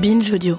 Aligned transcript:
Binge 0.00 0.30
Audio. 0.30 0.58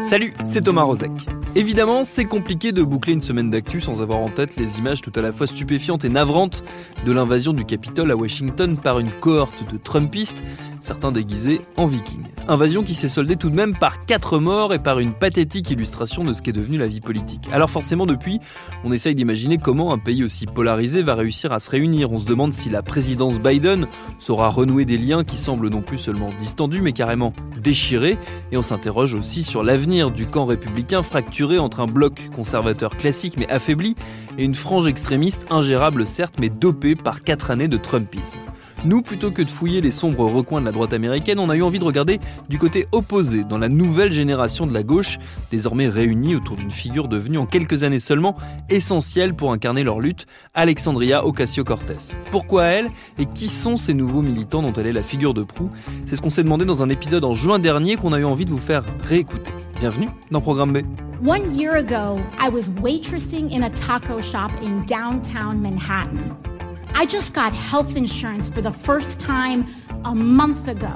Salut, 0.00 0.32
c'est 0.42 0.62
Thomas 0.62 0.84
Rozek. 0.84 1.10
Évidemment, 1.54 2.02
c'est 2.04 2.24
compliqué 2.24 2.72
de 2.72 2.82
boucler 2.82 3.12
une 3.12 3.20
semaine 3.20 3.50
d'actu 3.50 3.82
sans 3.82 4.00
avoir 4.00 4.20
en 4.20 4.30
tête 4.30 4.56
les 4.56 4.78
images 4.78 5.02
tout 5.02 5.12
à 5.14 5.20
la 5.20 5.30
fois 5.30 5.46
stupéfiantes 5.46 6.06
et 6.06 6.08
navrantes 6.08 6.64
de 7.04 7.12
l'invasion 7.12 7.52
du 7.52 7.66
Capitole 7.66 8.10
à 8.10 8.16
Washington 8.16 8.78
par 8.78 8.98
une 8.98 9.10
cohorte 9.10 9.70
de 9.70 9.76
Trumpistes 9.76 10.42
certains 10.84 11.12
déguisés 11.12 11.62
en 11.78 11.86
vikings. 11.86 12.26
Invasion 12.46 12.82
qui 12.82 12.92
s'est 12.92 13.08
soldée 13.08 13.36
tout 13.36 13.48
de 13.48 13.54
même 13.54 13.74
par 13.74 14.04
quatre 14.04 14.38
morts 14.38 14.74
et 14.74 14.78
par 14.78 14.98
une 14.98 15.14
pathétique 15.14 15.70
illustration 15.70 16.24
de 16.24 16.34
ce 16.34 16.42
qu'est 16.42 16.52
devenu 16.52 16.76
la 16.76 16.86
vie 16.86 17.00
politique. 17.00 17.48
Alors 17.52 17.70
forcément 17.70 18.04
depuis, 18.04 18.38
on 18.84 18.92
essaye 18.92 19.14
d'imaginer 19.14 19.56
comment 19.56 19.94
un 19.94 19.98
pays 19.98 20.22
aussi 20.22 20.44
polarisé 20.44 21.02
va 21.02 21.14
réussir 21.14 21.52
à 21.52 21.60
se 21.60 21.70
réunir. 21.70 22.12
On 22.12 22.18
se 22.18 22.26
demande 22.26 22.52
si 22.52 22.68
la 22.68 22.82
présidence 22.82 23.40
Biden 23.40 23.86
saura 24.18 24.50
renouer 24.50 24.84
des 24.84 24.98
liens 24.98 25.24
qui 25.24 25.36
semblent 25.36 25.70
non 25.70 25.80
plus 25.80 25.96
seulement 25.96 26.30
distendus 26.38 26.82
mais 26.82 26.92
carrément 26.92 27.32
déchirés. 27.62 28.18
Et 28.52 28.58
on 28.58 28.62
s'interroge 28.62 29.14
aussi 29.14 29.42
sur 29.42 29.62
l'avenir 29.64 30.10
du 30.10 30.26
camp 30.26 30.44
républicain 30.44 31.02
fracturé 31.02 31.58
entre 31.58 31.80
un 31.80 31.86
bloc 31.86 32.28
conservateur 32.36 32.98
classique 32.98 33.38
mais 33.38 33.48
affaibli 33.48 33.96
et 34.36 34.44
une 34.44 34.54
frange 34.54 34.86
extrémiste 34.86 35.46
ingérable 35.48 36.06
certes 36.06 36.34
mais 36.38 36.50
dopée 36.50 36.94
par 36.94 37.22
quatre 37.22 37.50
années 37.50 37.68
de 37.68 37.78
Trumpisme. 37.78 38.36
Nous, 38.84 39.00
plutôt 39.00 39.30
que 39.30 39.40
de 39.40 39.48
fouiller 39.48 39.80
les 39.80 39.90
sombres 39.90 40.30
recoins 40.30 40.60
de 40.60 40.66
la 40.66 40.72
droite 40.72 40.92
américaine, 40.92 41.38
on 41.38 41.48
a 41.48 41.56
eu 41.56 41.62
envie 41.62 41.78
de 41.78 41.84
regarder 41.84 42.20
du 42.50 42.58
côté 42.58 42.86
opposé, 42.92 43.42
dans 43.42 43.56
la 43.56 43.70
nouvelle 43.70 44.12
génération 44.12 44.66
de 44.66 44.74
la 44.74 44.82
gauche, 44.82 45.18
désormais 45.50 45.88
réunie 45.88 46.36
autour 46.36 46.56
d'une 46.56 46.70
figure 46.70 47.08
devenue 47.08 47.38
en 47.38 47.46
quelques 47.46 47.82
années 47.82 47.98
seulement 47.98 48.36
essentielle 48.68 49.32
pour 49.32 49.52
incarner 49.52 49.84
leur 49.84 50.00
lutte, 50.00 50.26
Alexandria 50.52 51.24
Ocasio-Cortez. 51.24 52.14
Pourquoi 52.30 52.64
elle 52.64 52.90
et 53.18 53.24
qui 53.24 53.48
sont 53.48 53.78
ces 53.78 53.94
nouveaux 53.94 54.20
militants 54.20 54.60
dont 54.60 54.74
elle 54.74 54.86
est 54.86 54.92
la 54.92 55.02
figure 55.02 55.32
de 55.32 55.44
proue? 55.44 55.70
C'est 56.04 56.16
ce 56.16 56.20
qu'on 56.20 56.28
s'est 56.28 56.44
demandé 56.44 56.66
dans 56.66 56.82
un 56.82 56.90
épisode 56.90 57.24
en 57.24 57.34
juin 57.34 57.58
dernier 57.58 57.96
qu'on 57.96 58.12
a 58.12 58.18
eu 58.18 58.24
envie 58.24 58.44
de 58.44 58.50
vous 58.50 58.58
faire 58.58 58.84
réécouter. 59.04 59.50
Bienvenue 59.80 60.08
dans 60.30 60.42
Programme 60.42 60.74
B. 60.74 60.78
One 61.26 61.58
year 61.58 61.74
ago, 61.76 62.20
I 62.38 62.50
was 62.50 62.68
waitressing 62.82 63.50
in 63.50 63.62
a 63.62 63.70
taco 63.70 64.20
shop 64.20 64.50
in 64.62 64.84
downtown 64.84 65.62
Manhattan. 65.62 66.53
I 66.96 67.06
just 67.06 67.34
got 67.34 67.52
health 67.52 67.96
insurance 67.96 68.48
for 68.48 68.62
the 68.62 68.70
first 68.70 69.18
time 69.18 69.66
a 70.04 70.14
month 70.14 70.68
ago. 70.68 70.94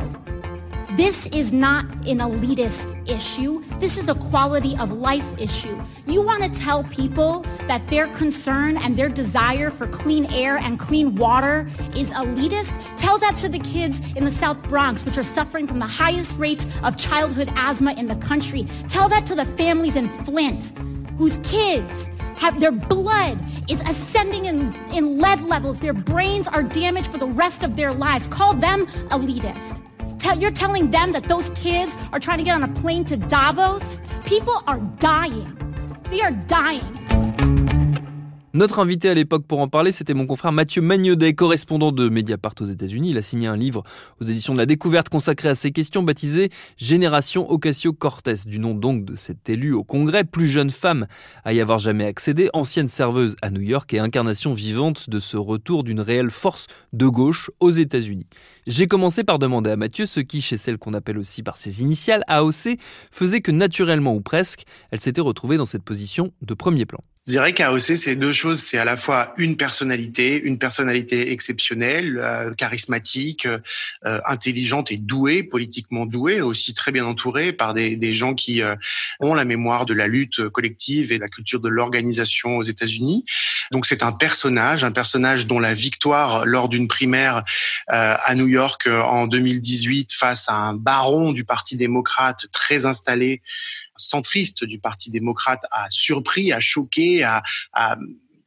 This 0.97 1.27
is 1.27 1.53
not 1.53 1.85
an 2.07 2.19
elitist 2.19 3.09
issue. 3.09 3.65
This 3.79 3.99
is 3.99 4.09
a 4.09 4.15
quality 4.15 4.77
of 4.79 4.93
life 4.93 5.41
issue. 5.41 5.81
You 6.07 6.23
want 6.23 6.45
to 6.45 6.51
tell 6.51 6.85
people 6.85 7.45
that 7.67 7.87
their 7.89 8.07
concern 8.15 8.77
and 8.77 8.97
their 8.97 9.09
desire 9.09 9.71
for 9.71 9.89
clean 9.89 10.27
air 10.33 10.57
and 10.59 10.79
clean 10.79 11.17
water 11.17 11.69
is 11.97 12.13
elitist? 12.13 12.79
Tell 12.97 13.19
that 13.19 13.35
to 13.37 13.49
the 13.49 13.59
kids 13.59 14.01
in 14.15 14.25
the 14.25 14.31
South 14.31 14.63
Bronx, 14.63 15.05
which 15.05 15.19
are 15.19 15.25
suffering 15.25 15.67
from 15.67 15.81
the 15.81 15.87
highest 15.87 16.39
rates 16.39 16.69
of 16.85 16.97
childhood 16.97 17.53
asthma 17.57 17.93
in 17.95 18.07
the 18.07 18.17
country. 18.17 18.67
Tell 18.89 19.09
that 19.09 19.27
to 19.27 19.35
the 19.35 19.47
families 19.47 19.97
in 19.97 20.09
Flint, 20.25 20.73
whose 21.19 21.39
kids 21.39 22.09
have 22.39 22.61
their 22.61 22.73
blood 22.73 23.39
is 23.69 23.81
ascending 23.83 24.47
in, 24.47 24.75
in 24.93 25.19
lead 25.19 25.43
levels. 25.43 25.79
Their 25.79 25.93
brains 25.93 26.47
are 26.49 26.63
damaged 26.63 27.11
for 27.11 27.19
the 27.19 27.27
rest 27.27 27.65
of 27.65 27.77
their 27.77 27.93
lives. 27.93 28.27
Call 28.27 28.55
them 28.55 28.87
elitist. 29.11 29.83
Tell, 30.19 30.39
you're 30.39 30.51
telling 30.51 30.91
them 30.91 31.13
that 31.13 31.29
those 31.29 31.51
kids 31.51 31.97
are 32.13 32.19
trying 32.19 32.39
to 32.39 32.45
get 32.45 32.55
on 32.55 32.65
a 32.65 32.69
plane 32.69 33.05
to 33.07 33.17
Davos? 33.17 34.01
People 34.25 34.63
are 34.67 34.79
dying. 34.99 35.55
They 36.11 36.21
are 36.23 36.33
dying. 36.33 36.98
Notre 38.55 38.79
invité 38.79 39.11
à 39.11 39.15
l'époque 39.15 39.45
pour 39.47 39.61
en 39.61 39.69
parler, 39.69 39.93
c'était 39.93 40.15
mon 40.15 40.27
confrère 40.27 40.53
Mathieu 40.53 40.81
Magnodet, 40.81 41.35
correspondant 41.35 41.93
de 41.93 42.09
Mediapart 42.09 42.55
aux 42.61 42.65
États-Unis. 42.65 43.11
Il 43.11 43.19
a 43.19 43.23
signé 43.23 43.47
un 43.47 43.59
livre 43.59 43.83
aux 44.23 44.25
éditions 44.25 44.55
de 44.55 44.59
la 44.59 44.65
Découverte 44.65 45.11
consacré 45.11 45.51
à 45.51 45.55
ces 45.55 45.71
questions, 45.71 46.03
baptisé 46.03 46.49
Génération 46.79 47.51
Ocasio-Cortez, 47.51 48.47
du 48.47 48.59
nom 48.59 48.73
donc 48.73 49.05
de 49.05 49.17
cette 49.17 49.51
élue 49.51 49.75
au 49.75 49.85
Congrès, 49.85 50.25
plus 50.25 50.47
jeune 50.47 50.71
femme 50.71 51.07
à 51.45 51.53
y 51.53 51.61
avoir 51.61 51.79
jamais 51.79 52.07
accédé, 52.07 52.49
ancienne 52.55 52.89
serveuse 52.89 53.37
à 53.43 53.51
New 53.51 53.61
York 53.61 53.93
et 53.93 53.99
incarnation 53.99 54.55
vivante 54.55 55.11
de 55.11 55.21
ce 55.21 55.37
retour 55.37 55.85
d'une 55.85 56.01
réelle 56.01 56.31
force 56.31 56.69
de 56.95 57.07
gauche 57.07 57.51
aux 57.61 57.71
États-Unis. 57.71 58.27
J'ai 58.67 58.87
commencé 58.87 59.25
par 59.25 59.39
demander 59.39 59.69
à 59.69 59.77
Mathieu 59.77 60.07
ce 60.07 60.21
qui, 60.21 60.41
chez 60.41 60.57
celle 60.57 60.79
qu'on 60.79 60.95
appelle 60.95 61.19
aussi 61.19 61.43
par 61.43 61.59
ses 61.59 61.83
initiales, 61.83 62.25
AOC, 62.29 62.79
faisait 63.11 63.43
que 63.43 63.53
naturellement 63.53 64.15
ou 64.15 64.23
presque, 64.23 64.63
elle 64.91 65.01
s'était 65.01 65.21
retrouvée 65.21 65.59
dans 65.59 65.67
cette 65.67 65.85
position 65.85 66.33
de 66.41 66.55
premier 66.55 66.87
plan. 66.87 67.01
Je 67.29 67.35
dirais 67.35 67.53
qu'AOC, 67.53 67.95
c'est 67.95 68.17
deux 68.17 68.33
choses. 68.33 68.59
C'est 68.59 68.79
à 68.79 68.87
la 68.87 68.97
fois 68.97 69.35
une 69.37 69.59
personnalité, 69.59 70.41
une 70.41 70.59
personnalité 70.59 71.31
exceptionnelle, 71.31 72.19
euh, 72.25 72.55
charismatique, 72.55 73.45
euh, 73.45 73.59
intelligente 74.25 74.91
et 74.93 74.97
douée, 74.97 75.43
politiquement 75.43 76.07
douée, 76.07 76.41
aussi 76.41 76.73
très 76.73 76.91
bien 76.91 77.05
entourée 77.05 77.53
par 77.53 77.75
des, 77.75 77.97
des 77.97 78.15
gens 78.15 78.33
qui 78.33 78.63
euh, 78.63 78.75
ont 79.21 79.35
la 79.35 79.45
mémoire 79.45 79.85
de 79.85 79.93
la 79.93 80.07
lutte 80.07 80.49
collective 80.49 81.13
et 81.13 81.19
la 81.19 81.29
culture 81.29 81.61
de 81.61 81.69
l'organisation 81.69 82.57
aux 82.57 82.63
États-Unis. 82.63 83.27
Donc 83.73 83.85
c'est 83.85 84.03
un 84.03 84.13
personnage, 84.13 84.83
un 84.83 84.91
personnage 84.91 85.47
dont 85.47 85.59
la 85.59 85.75
victoire 85.75 86.47
lors 86.47 86.71
d'une 86.71 86.89
primaire 86.89 87.45
à 87.89 88.35
New 88.35 88.49
York 88.49 88.87
en 88.87 89.27
2018 89.27 90.15
face 90.15 90.49
à 90.49 90.55
un 90.55 90.75
baron 90.75 91.33
du 91.33 91.45
Parti 91.45 91.77
démocrate 91.77 92.47
très 92.53 92.87
installé 92.87 93.43
centriste 93.99 94.65
du 94.65 94.79
Parti 94.79 95.11
démocrate 95.11 95.63
a 95.71 95.87
surpris, 95.91 96.53
a 96.53 96.61
choqué, 96.61 97.23
a, 97.23 97.43
a 97.73 97.97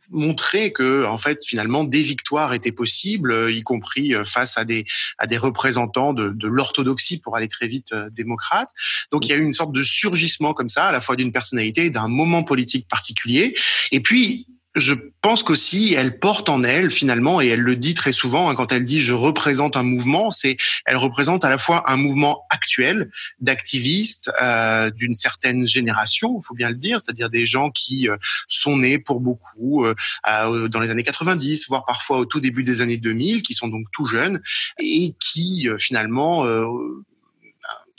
montré 0.10 0.74
que 0.74 1.06
en 1.06 1.18
fait 1.18 1.46
finalement 1.46 1.84
des 1.84 2.02
victoires 2.02 2.54
étaient 2.54 2.72
possibles, 2.72 3.50
y 3.50 3.62
compris 3.62 4.14
face 4.26 4.58
à 4.58 4.66
des 4.66 4.86
à 5.18 5.28
des 5.28 5.38
représentants 5.38 6.14
de, 6.14 6.30
de 6.30 6.48
l'orthodoxie 6.48 7.20
pour 7.22 7.36
aller 7.38 7.48
très 7.48 7.68
vite 7.68 7.94
euh, 7.94 8.10
démocrate. 8.10 8.70
Donc 9.12 9.26
il 9.26 9.30
y 9.30 9.34
a 9.34 9.38
eu 9.38 9.44
une 9.44 9.54
sorte 9.54 9.74
de 9.74 9.84
surgissement 9.84 10.54
comme 10.54 10.70
ça, 10.70 10.88
à 10.88 10.92
la 10.92 11.02
fois 11.02 11.16
d'une 11.16 11.32
personnalité, 11.32 11.90
d'un 11.90 12.08
moment 12.08 12.44
politique 12.44 12.88
particulier, 12.88 13.56
et 13.92 14.02
puis 14.02 14.48
je 14.76 14.94
pense 15.22 15.44
qu'aussi 15.44 15.94
elle 15.94 16.20
porte 16.20 16.48
en 16.48 16.64
elle 16.64 16.92
finalement 16.92 17.42
et 17.42 17.48
elle 17.48 17.60
le 17.60 17.76
dit 17.76 17.94
très 17.94 18.12
souvent 18.12 18.50
hein, 18.50 18.56
quand 18.56 18.72
elle 18.72 18.86
dit 18.86 19.02
je 19.02 19.14
représente 19.14 19.76
un 19.76 19.84
mouvement 19.84 20.32
c'est 20.32 20.58
elle 20.86 20.98
représente 20.98 21.44
à 21.44 21.50
la 21.50 21.58
fois 21.58 21.92
un 21.92 21.98
mouvement 21.98 22.46
actuel 22.50 23.12
d'activistes 23.40 24.32
euh, 24.42 24.90
d'une 24.92 25.14
certaine 25.14 25.68
génération 25.68 26.40
il 26.40 26.46
faut 26.46 26.56
bien 26.56 26.70
le 26.70 26.76
dire 26.76 27.02
c'est-à-dire 27.02 27.30
des 27.30 27.46
gens 27.46 27.70
qui 27.70 28.10
euh, 28.10 28.16
sont 28.48 28.78
nés 28.78 28.98
pour 28.98 29.20
beaucoup 29.20 29.86
euh, 29.86 30.68
dans 30.70 30.80
les 30.80 30.90
années 30.90 31.04
90 31.04 31.68
voire 31.68 31.86
parfois 31.86 32.20
au 32.20 32.26
tout 32.26 32.40
début 32.40 32.64
des 32.64 32.82
années 32.82 32.98
2000 32.98 33.44
qui 33.44 33.54
sont 33.54 33.68
donc 33.68 33.88
tout 33.92 34.06
jeunes 34.06 34.42
et 34.80 35.16
qui 35.20 35.68
euh, 35.68 35.78
finalement 35.78 36.46
euh, 36.46 36.66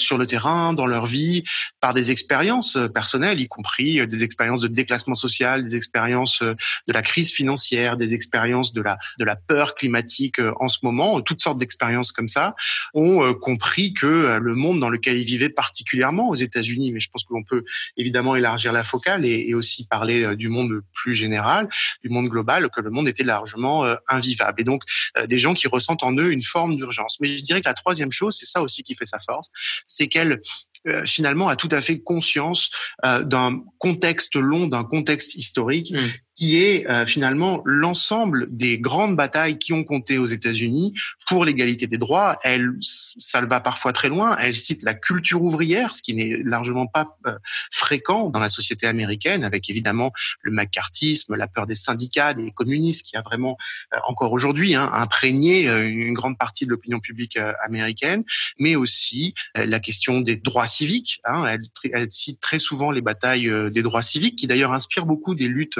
sur 0.02 0.18
le 0.18 0.26
terrain, 0.26 0.72
dans 0.72 0.86
leur 0.86 1.06
vie, 1.06 1.44
par 1.80 1.94
des 1.94 2.10
expériences 2.10 2.76
euh, 2.76 2.88
personnelles, 2.88 3.40
y 3.40 3.48
compris 3.48 4.00
euh, 4.00 4.06
des 4.06 4.24
expériences 4.24 4.60
de 4.60 4.68
déclassement 4.68 5.14
social, 5.14 5.62
des 5.62 5.76
expériences 5.76 6.42
euh, 6.42 6.54
de 6.86 6.92
la 6.92 7.02
crise 7.02 7.32
financière, 7.32 7.96
des 7.96 8.14
expériences 8.14 8.72
de 8.72 8.82
la 8.82 8.98
de 9.18 9.24
la 9.24 9.36
peur 9.36 9.74
climatique 9.74 10.40
en 10.60 10.68
ce 10.68 10.78
moment, 10.82 11.20
toutes 11.20 11.40
sortes 11.40 11.58
d'expériences 11.58 12.12
comme 12.12 12.28
ça, 12.28 12.54
ont 12.94 13.34
compris 13.34 13.94
que 13.94 14.38
le 14.40 14.54
monde 14.54 14.80
dans 14.80 14.88
lequel 14.88 15.18
ils 15.18 15.24
vivaient, 15.24 15.48
particulièrement 15.48 16.28
aux 16.28 16.34
États-Unis, 16.34 16.92
mais 16.92 17.00
je 17.00 17.08
pense 17.10 17.24
que 17.24 17.32
l'on 17.32 17.42
peut 17.42 17.64
évidemment 17.96 18.36
élargir 18.36 18.72
la 18.72 18.84
focale 18.84 19.24
et, 19.24 19.48
et, 19.48 19.54
aussi 19.54 19.86
parler 19.86 20.36
du 20.36 20.48
monde 20.48 20.80
plus 20.92 21.14
général, 21.14 21.68
du 22.02 22.10
monde 22.10 22.28
global, 22.28 22.68
que 22.74 22.80
le 22.80 22.90
monde 22.90 23.08
était 23.08 23.24
largement 23.24 23.84
invivable. 24.08 24.60
Et 24.60 24.64
donc 24.64 24.82
des 25.26 25.38
gens 25.38 25.54
qui 25.54 25.68
ressentent 25.68 26.04
en 26.04 26.12
eux 26.16 26.32
une 26.32 26.42
forme 26.42 26.76
d'urgence. 26.76 27.18
Mais 27.20 27.28
je 27.28 27.42
dirais 27.42 27.60
que 27.60 27.68
la 27.68 27.74
troisième 27.74 28.12
chose, 28.12 28.36
c'est 28.38 28.46
ça 28.46 28.62
aussi 28.62 28.82
qui 28.82 28.94
fait 28.94 29.06
sa 29.06 29.18
force, 29.18 29.48
c'est 29.92 30.08
qu'elle 30.08 30.40
euh, 30.88 31.04
finalement 31.06 31.48
a 31.48 31.56
tout 31.56 31.68
à 31.70 31.80
fait 31.80 32.00
conscience 32.00 32.70
euh, 33.04 33.22
d'un 33.22 33.62
contexte 33.78 34.34
long, 34.34 34.66
d'un 34.66 34.84
contexte 34.84 35.34
historique. 35.36 35.92
Mmh 35.92 35.98
qui 36.42 36.56
est 36.56 36.90
euh, 36.90 37.06
finalement 37.06 37.62
l'ensemble 37.64 38.48
des 38.50 38.76
grandes 38.76 39.14
batailles 39.14 39.60
qui 39.60 39.72
ont 39.72 39.84
compté 39.84 40.18
aux 40.18 40.26
États-Unis 40.26 40.92
pour 41.28 41.44
l'égalité 41.44 41.86
des 41.86 41.98
droits. 41.98 42.36
Elle, 42.42 42.72
ça 42.80 43.40
va 43.42 43.60
parfois 43.60 43.92
très 43.92 44.08
loin. 44.08 44.36
Elle 44.40 44.56
cite 44.56 44.82
la 44.82 44.94
culture 44.94 45.40
ouvrière, 45.40 45.94
ce 45.94 46.02
qui 46.02 46.14
n'est 46.14 46.42
largement 46.42 46.88
pas 46.88 47.16
euh, 47.28 47.38
fréquent 47.70 48.28
dans 48.28 48.40
la 48.40 48.48
société 48.48 48.88
américaine, 48.88 49.44
avec 49.44 49.70
évidemment 49.70 50.10
le 50.40 50.50
macartisme, 50.50 51.36
la 51.36 51.46
peur 51.46 51.68
des 51.68 51.76
syndicats, 51.76 52.34
des 52.34 52.50
communistes, 52.50 53.06
qui 53.06 53.16
a 53.16 53.22
vraiment 53.22 53.56
euh, 53.94 53.98
encore 54.08 54.32
aujourd'hui 54.32 54.74
hein, 54.74 54.90
imprégné 54.92 55.68
une 55.68 56.12
grande 56.12 56.36
partie 56.36 56.64
de 56.64 56.70
l'opinion 56.70 56.98
publique 56.98 57.38
américaine, 57.64 58.24
mais 58.58 58.74
aussi 58.74 59.34
la 59.54 59.78
question 59.78 60.20
des 60.20 60.36
droits 60.36 60.66
civiques. 60.66 61.20
Hein. 61.24 61.44
Elle, 61.46 61.62
elle, 61.92 62.10
cite 62.10 62.40
très 62.40 62.58
souvent 62.58 62.90
les 62.90 63.00
batailles 63.00 63.48
des 63.70 63.82
droits 63.82 64.02
civiques, 64.02 64.34
qui 64.34 64.48
d'ailleurs 64.48 64.72
inspirent 64.72 65.06
beaucoup 65.06 65.36
des 65.36 65.46
luttes 65.46 65.78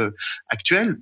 actuelle 0.53 0.99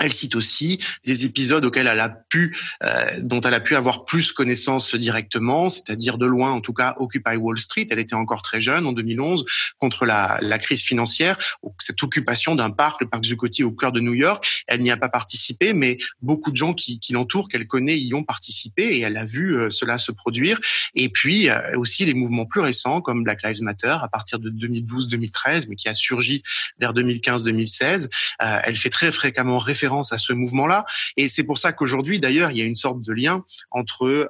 elle 0.00 0.12
cite 0.12 0.36
aussi 0.36 0.78
des 1.04 1.24
épisodes 1.24 1.64
auxquels 1.64 1.88
elle 1.88 2.00
a 2.00 2.08
pu, 2.08 2.56
euh, 2.84 3.18
dont 3.20 3.40
elle 3.40 3.54
a 3.54 3.60
pu 3.60 3.74
avoir 3.74 4.04
plus 4.04 4.32
connaissance 4.32 4.94
directement, 4.94 5.70
c'est-à-dire 5.70 6.18
de 6.18 6.26
loin, 6.26 6.52
en 6.52 6.60
tout 6.60 6.72
cas, 6.72 6.94
Occupy 6.98 7.36
Wall 7.36 7.58
Street. 7.58 7.86
Elle 7.90 7.98
était 7.98 8.14
encore 8.14 8.42
très 8.42 8.60
jeune 8.60 8.86
en 8.86 8.92
2011 8.92 9.44
contre 9.78 10.06
la, 10.06 10.38
la 10.40 10.58
crise 10.58 10.82
financière, 10.82 11.36
cette 11.78 12.02
occupation 12.02 12.54
d'un 12.54 12.70
parc, 12.70 13.00
le 13.00 13.08
parc 13.08 13.24
Zuccotti 13.24 13.64
au 13.64 13.72
cœur 13.72 13.92
de 13.92 14.00
New 14.00 14.14
York. 14.14 14.64
Elle 14.68 14.82
n'y 14.82 14.90
a 14.90 14.96
pas 14.96 15.08
participé, 15.08 15.72
mais 15.74 15.96
beaucoup 16.22 16.50
de 16.50 16.56
gens 16.56 16.74
qui, 16.74 17.00
qui 17.00 17.12
l'entourent, 17.12 17.48
qu'elle 17.48 17.66
connaît, 17.66 17.98
y 17.98 18.14
ont 18.14 18.24
participé 18.24 18.84
et 18.84 19.00
elle 19.00 19.16
a 19.16 19.24
vu 19.24 19.56
euh, 19.56 19.70
cela 19.70 19.98
se 19.98 20.12
produire. 20.12 20.60
Et 20.94 21.08
puis 21.08 21.48
euh, 21.48 21.76
aussi 21.76 22.04
les 22.04 22.14
mouvements 22.14 22.46
plus 22.46 22.60
récents 22.60 23.00
comme 23.00 23.24
Black 23.24 23.42
Lives 23.42 23.62
Matter 23.62 23.96
à 24.00 24.08
partir 24.08 24.38
de 24.38 24.50
2012-2013, 24.50 25.66
mais 25.68 25.76
qui 25.76 25.88
a 25.88 25.94
surgi 25.94 26.42
vers 26.78 26.94
2015-2016. 26.94 28.08
elle 28.38 28.76
fait 28.76 28.90
très 28.90 29.10
fréquemment 29.10 29.58
référence 29.58 29.87
à 29.88 30.18
ce 30.18 30.32
mouvement-là. 30.32 30.84
Et 31.16 31.28
c'est 31.28 31.44
pour 31.44 31.58
ça 31.58 31.72
qu'aujourd'hui, 31.72 32.20
d'ailleurs, 32.20 32.50
il 32.50 32.58
y 32.58 32.62
a 32.62 32.64
une 32.64 32.74
sorte 32.74 33.02
de 33.02 33.12
lien 33.12 33.44
entre 33.70 34.04
euh, 34.06 34.26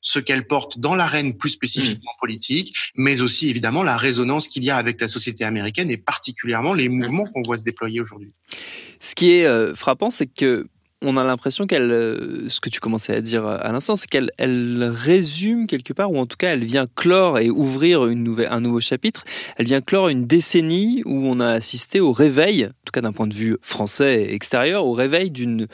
ce 0.00 0.18
qu'elle 0.18 0.46
porte 0.46 0.78
dans 0.78 0.94
l'arène 0.94 1.36
plus 1.36 1.50
spécifiquement 1.50 2.12
mmh. 2.16 2.20
politique, 2.20 2.74
mais 2.94 3.20
aussi 3.20 3.48
évidemment 3.48 3.82
la 3.82 3.96
résonance 3.96 4.48
qu'il 4.48 4.64
y 4.64 4.70
a 4.70 4.76
avec 4.76 5.00
la 5.00 5.08
société 5.08 5.44
américaine 5.44 5.90
et 5.90 5.96
particulièrement 5.96 6.74
les 6.74 6.88
mouvements 6.88 7.26
qu'on 7.26 7.42
voit 7.42 7.58
se 7.58 7.64
déployer 7.64 8.00
aujourd'hui. 8.00 8.32
Ce 9.00 9.14
qui 9.14 9.32
est 9.32 9.46
euh, 9.46 9.74
frappant, 9.74 10.10
c'est 10.10 10.26
que 10.26 10.66
on 11.02 11.16
a 11.16 11.24
l'impression 11.24 11.66
qu'elle, 11.66 11.90
euh, 11.90 12.48
ce 12.48 12.60
que 12.60 12.68
tu 12.68 12.80
commençais 12.80 13.14
à 13.14 13.20
dire 13.20 13.46
à 13.46 13.72
l'instant, 13.72 13.96
c'est 13.96 14.08
qu'elle 14.08 14.30
elle 14.38 14.84
résume 14.84 15.66
quelque 15.66 15.92
part, 15.92 16.12
ou 16.12 16.18
en 16.18 16.26
tout 16.26 16.36
cas 16.36 16.52
elle 16.52 16.64
vient 16.64 16.86
clore 16.94 17.38
et 17.38 17.50
ouvrir 17.50 18.06
une 18.06 18.22
nouvelle, 18.22 18.48
un 18.50 18.60
nouveau 18.60 18.80
chapitre. 18.80 19.24
Elle 19.56 19.66
vient 19.66 19.80
clore 19.80 20.08
une 20.08 20.26
décennie 20.26 21.02
où 21.06 21.26
on 21.26 21.40
a 21.40 21.48
assisté 21.48 22.00
au 22.00 22.12
réveil, 22.12 22.66
en 22.66 22.84
tout 22.84 22.92
cas 22.92 23.00
d'un 23.00 23.12
point 23.12 23.26
de 23.26 23.34
vue 23.34 23.56
français 23.62 24.24
et 24.24 24.34
extérieur, 24.34 24.84
au 24.84 24.92
réveil 24.92 25.30
d'une 25.30 25.66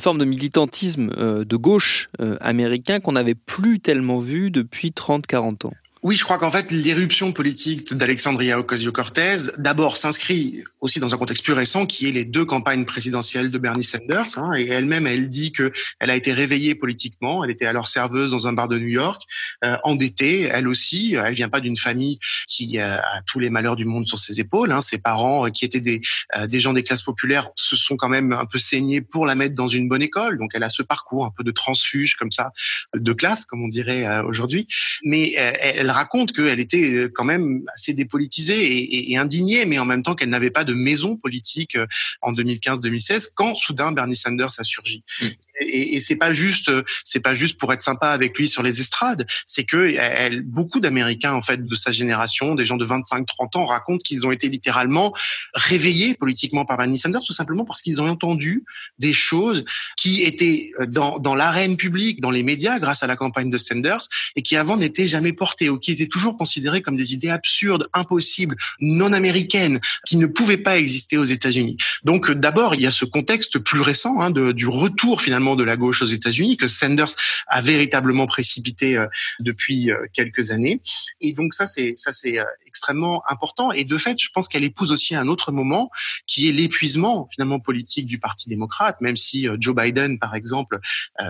forme 0.00 0.18
de 0.18 0.24
militantisme 0.24 1.10
euh, 1.16 1.44
de 1.44 1.56
gauche 1.56 2.08
euh, 2.20 2.36
américain 2.40 3.00
qu'on 3.00 3.12
n'avait 3.12 3.34
plus 3.34 3.80
tellement 3.80 4.18
vu 4.18 4.50
depuis 4.50 4.90
30-40 4.90 5.66
ans. 5.66 5.72
Oui, 6.04 6.16
je 6.16 6.24
crois 6.24 6.36
qu'en 6.36 6.50
fait, 6.50 6.72
l'éruption 6.72 7.30
politique 7.30 7.94
d'Alexandria 7.94 8.58
Ocasio-Cortez, 8.58 9.52
d'abord, 9.58 9.96
s'inscrit 9.96 10.64
aussi 10.80 10.98
dans 10.98 11.14
un 11.14 11.16
contexte 11.16 11.44
plus 11.44 11.52
récent, 11.52 11.86
qui 11.86 12.08
est 12.08 12.10
les 12.10 12.24
deux 12.24 12.44
campagnes 12.44 12.84
présidentielles 12.84 13.52
de 13.52 13.58
Bernie 13.58 13.84
Sanders. 13.84 14.36
Hein, 14.36 14.54
et 14.56 14.66
elle-même, 14.66 15.06
elle 15.06 15.28
dit 15.28 15.52
que 15.52 15.70
elle 16.00 16.10
a 16.10 16.16
été 16.16 16.32
réveillée 16.32 16.74
politiquement. 16.74 17.44
Elle 17.44 17.52
était 17.52 17.66
alors 17.66 17.86
serveuse 17.86 18.32
dans 18.32 18.48
un 18.48 18.52
bar 18.52 18.66
de 18.66 18.80
New 18.80 18.88
York, 18.88 19.22
euh, 19.64 19.76
endettée, 19.84 20.40
elle 20.52 20.66
aussi. 20.66 21.14
Elle 21.14 21.34
vient 21.34 21.48
pas 21.48 21.60
d'une 21.60 21.76
famille 21.76 22.18
qui 22.48 22.80
euh, 22.80 22.96
a 22.96 23.22
tous 23.24 23.38
les 23.38 23.48
malheurs 23.48 23.76
du 23.76 23.84
monde 23.84 24.08
sur 24.08 24.18
ses 24.18 24.40
épaules. 24.40 24.72
Hein. 24.72 24.82
Ses 24.82 24.98
parents, 24.98 25.46
euh, 25.46 25.50
qui 25.50 25.64
étaient 25.64 25.80
des, 25.80 26.00
des 26.48 26.58
gens 26.58 26.72
des 26.72 26.82
classes 26.82 27.02
populaires, 27.02 27.50
se 27.54 27.76
sont 27.76 27.94
quand 27.94 28.08
même 28.08 28.32
un 28.32 28.46
peu 28.46 28.58
saignés 28.58 29.02
pour 29.02 29.24
la 29.24 29.36
mettre 29.36 29.54
dans 29.54 29.68
une 29.68 29.88
bonne 29.88 30.02
école. 30.02 30.36
Donc, 30.38 30.50
elle 30.54 30.64
a 30.64 30.68
ce 30.68 30.82
parcours 30.82 31.24
un 31.24 31.30
peu 31.30 31.44
de 31.44 31.52
transfuge 31.52 32.16
comme 32.16 32.32
ça, 32.32 32.50
de 32.92 33.12
classe, 33.12 33.44
comme 33.44 33.62
on 33.62 33.68
dirait 33.68 34.20
aujourd'hui. 34.22 34.66
Mais 35.04 35.34
elle 35.34 35.91
raconte 35.92 36.32
qu'elle 36.32 36.60
était 36.60 36.94
euh, 36.94 37.12
quand 37.12 37.24
même 37.24 37.62
assez 37.74 37.92
dépolitisée 37.92 39.10
et, 39.12 39.16
indignée, 39.16 39.64
mais 39.64 39.78
en 39.78 39.84
même 39.84 40.02
temps 40.02 40.14
qu'elle 40.14 40.30
n'avait 40.30 40.50
pas 40.50 40.64
de 40.64 40.74
maison 40.74 41.16
politique 41.16 41.76
euh, 41.76 41.86
en 42.20 42.32
2015-2016 42.32 43.28
quand 43.34 43.54
soudain 43.54 43.92
Bernie 43.92 44.16
Sanders 44.16 44.58
a 44.58 44.64
surgi. 44.64 45.04
Mm 45.20 45.26
et, 45.60 45.96
et 45.96 46.00
c'est 46.00 46.16
pas 46.16 46.32
juste, 46.32 46.70
c'est 47.04 47.20
pas 47.20 47.34
juste 47.34 47.58
pour 47.58 47.72
être 47.72 47.80
sympa 47.80 48.08
avec 48.08 48.36
lui 48.38 48.48
sur 48.48 48.62
les 48.62 48.80
estrades. 48.80 49.26
C'est 49.46 49.64
que 49.64 49.94
elle, 49.96 50.42
beaucoup 50.42 50.80
d'Américains 50.80 51.32
en 51.32 51.42
fait 51.42 51.64
de 51.64 51.74
sa 51.74 51.92
génération, 51.92 52.54
des 52.54 52.64
gens 52.64 52.76
de 52.76 52.86
25-30 52.86 53.58
ans, 53.58 53.64
racontent 53.64 54.02
qu'ils 54.02 54.26
ont 54.26 54.32
été 54.32 54.48
littéralement 54.48 55.14
réveillés 55.54 56.14
politiquement 56.14 56.64
par 56.64 56.76
Bernie 56.76 56.98
Sanders, 56.98 57.22
tout 57.22 57.32
simplement 57.32 57.64
parce 57.64 57.82
qu'ils 57.82 58.00
ont 58.00 58.08
entendu 58.08 58.64
des 58.98 59.12
choses 59.12 59.64
qui 59.96 60.22
étaient 60.22 60.70
dans, 60.88 61.18
dans 61.18 61.34
l'arène 61.34 61.76
publique, 61.76 62.20
dans 62.20 62.30
les 62.30 62.42
médias, 62.42 62.78
grâce 62.78 63.02
à 63.02 63.06
la 63.06 63.16
campagne 63.16 63.50
de 63.50 63.56
Sanders, 63.56 64.06
et 64.36 64.42
qui 64.42 64.56
avant 64.56 64.76
n'étaient 64.76 65.06
jamais 65.06 65.32
portées 65.32 65.68
ou 65.68 65.78
qui 65.78 65.92
étaient 65.92 66.06
toujours 66.06 66.36
considérées 66.36 66.82
comme 66.82 66.96
des 66.96 67.14
idées 67.14 67.30
absurdes, 67.30 67.88
impossibles, 67.92 68.56
non 68.80 69.12
américaines, 69.12 69.80
qui 70.06 70.16
ne 70.16 70.26
pouvaient 70.26 70.56
pas 70.56 70.78
exister 70.78 71.18
aux 71.18 71.24
États-Unis. 71.24 71.76
Donc 72.04 72.30
d'abord, 72.30 72.74
il 72.74 72.82
y 72.82 72.86
a 72.86 72.90
ce 72.90 73.04
contexte 73.04 73.58
plus 73.58 73.80
récent 73.80 74.20
hein, 74.20 74.30
de, 74.30 74.52
du 74.52 74.66
retour 74.66 75.20
finalement 75.20 75.51
de 75.56 75.64
la 75.64 75.76
gauche 75.76 76.02
aux 76.02 76.06
États-Unis 76.06 76.56
que 76.56 76.68
Sanders 76.68 77.14
a 77.46 77.60
véritablement 77.60 78.26
précipité 78.26 78.96
euh, 78.96 79.06
depuis 79.40 79.90
euh, 79.90 80.06
quelques 80.12 80.50
années. 80.50 80.80
Et 81.20 81.32
donc 81.32 81.54
ça, 81.54 81.66
c'est 81.66 81.94
ça, 81.96 82.12
c'est 82.12 82.38
euh, 82.38 82.44
extrêmement 82.72 83.22
important. 83.28 83.70
Et 83.70 83.84
de 83.84 83.98
fait, 83.98 84.16
je 84.18 84.30
pense 84.32 84.48
qu'elle 84.48 84.64
épouse 84.64 84.92
aussi 84.92 85.14
un 85.14 85.28
autre 85.28 85.52
moment 85.52 85.90
qui 86.26 86.48
est 86.48 86.52
l'épuisement 86.52 87.28
finalement 87.30 87.60
politique 87.60 88.06
du 88.06 88.18
Parti 88.18 88.48
démocrate, 88.48 88.98
même 89.02 89.18
si 89.18 89.46
Joe 89.58 89.74
Biden, 89.74 90.18
par 90.18 90.34
exemple, 90.34 90.80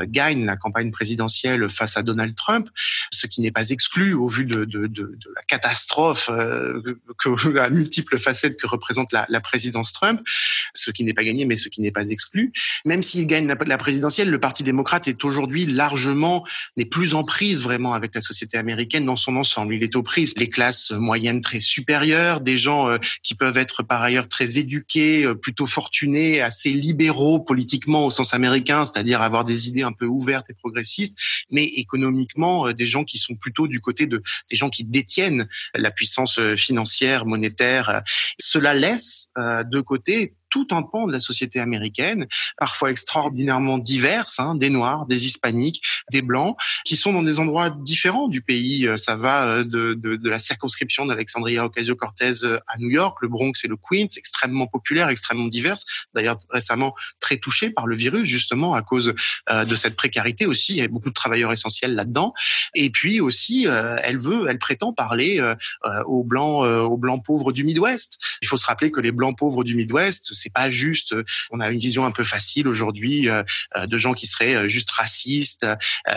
gagne 0.05 0.45
la 0.45 0.57
campagne 0.57 0.93
présidentielle 0.93 1.69
face 1.69 1.97
à 1.97 2.03
Donald 2.03 2.37
Trump, 2.37 2.69
ce 3.11 3.27
qui 3.27 3.41
n'est 3.41 3.51
pas 3.51 3.71
exclu 3.71 4.15
au 4.15 4.29
vu 4.29 4.45
de, 4.45 4.69
la 5.35 5.43
catastrophe 5.49 6.31
que, 7.19 7.59
à 7.59 7.71
multiples 7.71 8.19
facettes 8.19 8.61
que 8.61 8.69
représente 8.69 9.13
la, 9.13 9.41
présidence 9.41 9.93
Trump, 9.93 10.21
ce 10.75 10.93
qui 10.93 11.03
n'est 11.03 11.15
pas 11.15 11.25
gagné, 11.25 11.45
mais 11.45 11.57
ce 11.57 11.69
qui 11.69 11.81
n'est 11.81 11.91
pas 11.91 12.09
exclu. 12.09 12.53
Même 12.85 13.03
s'il 13.03 13.27
gagne 13.27 13.49
la, 13.49 13.57
la 13.67 13.79
présidence 13.79 14.13
le 14.21 14.39
Parti 14.39 14.63
démocrate 14.63 15.09
est 15.09 15.25
aujourd'hui 15.25 15.67
largement, 15.67 16.47
n'est 16.77 16.85
plus 16.85 17.15
en 17.15 17.25
prise 17.25 17.63
vraiment 17.63 17.95
avec 17.95 18.15
la 18.15 18.21
société 18.21 18.59
américaine 18.59 19.07
dans 19.07 19.17
son 19.17 19.37
ensemble. 19.37 19.75
Il 19.75 19.83
est 19.83 19.97
aux 19.97 20.03
prises 20.03 20.35
les 20.37 20.49
classes 20.49 20.91
moyennes 20.91 21.32
très 21.41 21.61
supérieures, 21.61 22.41
des 22.41 22.59
gens 22.59 22.89
euh, 22.89 22.99
qui 23.23 23.35
peuvent 23.35 23.59
être 23.59 23.83
par 23.83 24.03
ailleurs 24.03 24.29
très 24.29 24.59
éduqués, 24.59 25.25
euh, 25.25 25.35
plutôt 25.35 25.67
fortunés, 25.67 26.41
assez 26.41 26.71
libéraux 26.71 27.41
politiquement 27.41 28.07
au 28.07 28.11
sens 28.11 28.35
américain, 28.35 28.85
c'est-à-dire 28.87 29.23
avoir 29.23 29.45
des 29.45 29.69
idées 29.69 29.83
un 29.83 29.93
peu 29.93 30.07
ouvertes 30.07 30.51
et 30.51 30.55
progressistes, 30.55 31.17
mais 31.51 31.65
économiquement 31.65 32.69
euh, 32.69 32.73
des 32.73 32.87
gens 32.87 33.05
qui 33.05 33.19
sont 33.19 33.35
plutôt 33.35 33.67
du 33.67 33.81
côté 33.81 34.07
de 34.07 34.23
des 34.51 34.57
gens 34.57 34.71
qui 34.71 34.85
détiennent 34.85 35.49
la 35.75 35.91
puissance 35.91 36.39
financière, 36.57 37.27
monétaire. 37.27 38.03
Cela 38.39 38.75
laisse 38.75 39.31
de 39.37 39.81
côté 39.81 40.35
tout 40.53 40.69
un 40.71 40.83
pan 40.83 41.07
de 41.07 41.13
la 41.13 41.19
société 41.19 41.59
américaine, 41.59 42.27
parfois 42.59 42.91
extraordinairement 42.91 43.79
diverses, 43.79 44.39
hein, 44.39 44.55
des 44.55 44.71
noirs, 44.71 45.07
des 45.07 45.27
hispaniques, 45.27 45.83
des 46.13 46.23
blancs, 46.23 46.57
qui 46.85 46.95
sont 46.95 47.13
dans 47.13 47.23
des 47.23 47.41
endroits 47.41 47.71
différents 47.71 48.29
du 48.29 48.43
pays. 48.43 48.87
Euh, 48.87 48.97
ça 48.97 49.17
va 49.17 49.47
euh, 49.47 49.65
de, 49.65 49.95
de, 49.95 50.17
de 50.17 50.31
la 50.31 50.39
circonscription 50.39 51.07
d'Alexandria 51.07 51.65
Ocasio-Cortez 51.65 52.45
euh, 52.45 52.59
à 52.69 52.79
New 52.79 52.91
York, 52.91 53.19
le 53.23 53.29
Bronx 53.29 53.53
et 53.65 53.69
le 53.69 53.77
Queens, 53.77 54.07
extrêmement 54.17 54.67
populaire, 54.67 55.09
extrêmement 55.09 55.49
diverses. 55.49 55.87
D'ailleurs, 56.15 56.39
récemment 56.51 56.95
très 57.19 57.39
touché 57.39 57.71
par 57.71 57.87
le 57.87 57.97
virus, 57.97 58.29
justement 58.29 58.75
à 58.75 58.83
cause 58.83 59.15
de 59.51 59.77
cette 59.77 59.97
précarité 59.97 60.45
aussi. 60.45 60.75
Il 60.75 60.79
y 60.79 60.83
a 60.83 60.89
beaucoup 60.89 61.09
de 61.09 61.15
travailleurs 61.15 61.53
essentiels 61.53 61.95
là-dedans. 61.95 62.35
Et 62.75 62.91
puis 62.91 63.21
aussi, 63.21 63.67
elle 63.67 64.19
veut, 64.19 64.47
elle 64.49 64.59
prétend 64.59 64.93
parler 64.93 65.41
aux 66.05 66.25
blancs, 66.25 66.65
aux 66.65 66.99
blancs 66.99 67.25
pauvres 67.25 67.53
du 67.53 67.65
Midwest. 67.65 68.19
Il 68.43 68.49
faut 68.49 68.57
se 68.57 68.67
rappeler 68.67 68.91
que 68.91 69.01
les 69.01 69.13
blancs 69.13 69.37
pauvres 69.39 69.65
du 69.65 69.75
Midwest, 69.75 70.29
c'est 70.43 70.53
pas 70.53 70.71
juste. 70.71 71.15
On 71.51 71.61
a 71.61 71.71
une 71.71 71.79
vision 71.79 72.05
un 72.05 72.11
peu 72.11 72.25
facile 72.25 72.69
aujourd'hui 72.69 73.29
euh, 73.29 73.43
euh, 73.77 73.87
de 73.87 73.97
gens 73.97 74.15
qui 74.15 74.27
seraient 74.27 74.55
euh, 74.55 74.69
juste 74.69 74.91
racistes. 74.91 75.67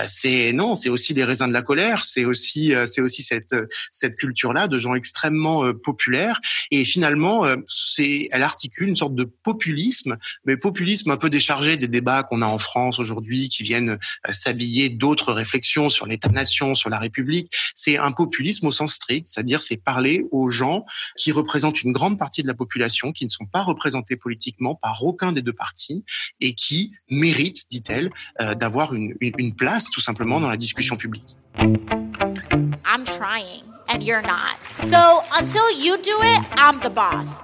c'est 0.08 0.52
non, 0.54 0.76
c'est 0.76 0.90
aussi 0.90 1.14
les 1.14 1.24
raisins 1.24 1.48
de 1.48 1.54
la 1.54 1.62
colère. 1.62 2.04
C'est 2.04 2.26
aussi 2.26 2.74
c'est 2.88 3.02
aussi 3.02 3.22
cette 3.24 3.56
cette 3.92 4.16
culture 4.16 4.54
là 4.54 4.68
de 4.68 4.80
gens 4.80 4.96
extrêmement 4.96 5.74
populaires. 5.74 6.40
Et 6.72 6.84
finalement, 6.86 7.46
c'est 7.68 8.30
elle 8.32 8.44
articule 8.44 8.90
une 8.90 8.96
sorte 8.96 9.16
de 9.16 9.24
populisme, 9.24 10.18
mais 10.46 10.58
populisme 10.58 11.12
un 11.12 11.18
peu 11.18 11.30
déchargé 11.30 11.78
des 11.78 11.88
débats 11.88 12.24
qu'on 12.24 12.42
a 12.42 12.46
en 12.46 12.58
France 12.58 13.00
aujourd'hui, 13.00 13.50
qui 13.50 13.64
viennent 13.64 13.98
s'habiller 14.32 14.90
d'autres 14.90 15.34
réflexions 15.34 15.90
sur 15.90 16.06
l'État-nation, 16.06 16.76
sur 16.76 16.90
la 16.90 17.00
République. 17.00 17.52
C'est 17.76 17.98
un 17.98 18.12
populisme 18.12 18.68
au 18.68 18.72
sens 18.72 18.94
strict, 18.94 19.28
c'est-à-dire 19.28 19.62
c'est 19.62 19.78
parler 19.78 20.26
aux 20.32 20.50
gens 20.50 20.86
qui 21.18 21.32
représentent 21.32 21.82
une 21.84 21.92
grande 21.92 22.18
partie 22.18 22.42
de 22.42 22.48
la 22.48 22.54
population, 22.54 23.12
qui 23.12 23.26
ne 23.26 23.30
sont 23.30 23.46
pas 23.46 23.64
représentés 23.64 24.15
politiquement 24.18 24.76
par 24.76 25.04
aucun 25.04 25.32
des 25.32 25.42
deux 25.42 25.54
partis 25.54 26.06
et 26.40 26.54
qui 26.54 26.94
mérite, 27.10 27.64
dit-elle, 27.70 28.12
euh, 28.42 28.56
d'avoir 28.56 28.94
une, 28.94 29.16
place 29.56 29.90
tout 29.90 30.02
simplement 30.02 30.40
dans 30.40 30.50
la 30.50 30.58
discussion 30.58 30.98
publique. 30.98 31.36
I'm 31.58 33.04
trying 33.06 33.64
and 33.88 34.04
you're 34.04 34.22
not. 34.22 34.60
So 34.90 35.24
until 35.34 35.64
you 35.78 35.98
do 35.98 36.18
it, 36.24 36.42
I'm 36.58 36.80
the 36.80 36.90
boss. 36.90 37.42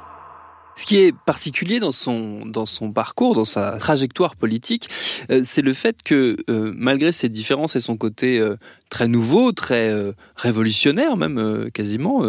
Ce 0.76 0.86
qui 0.86 0.98
est 0.98 1.14
particulier 1.26 1.80
dans 1.80 1.92
son, 1.92 2.46
dans 2.46 2.66
son 2.66 2.92
parcours, 2.92 3.36
dans 3.36 3.46
sa 3.46 3.78
trajectoire 3.78 4.36
politique, 4.36 4.90
euh, 5.30 5.42
c'est 5.44 5.62
le 5.62 5.74
fait 5.74 6.02
que 6.04 6.38
euh, 6.50 6.72
malgré 6.76 7.12
ses 7.12 7.30
différences 7.30 7.76
et 7.76 7.80
son 7.80 7.98
côté 7.98 8.40
euh, 8.40 8.56
très 8.90 9.08
nouveau, 9.08 9.52
très 9.52 9.94
révolutionnaire 10.36 11.16
même 11.16 11.70
quasiment, 11.74 12.24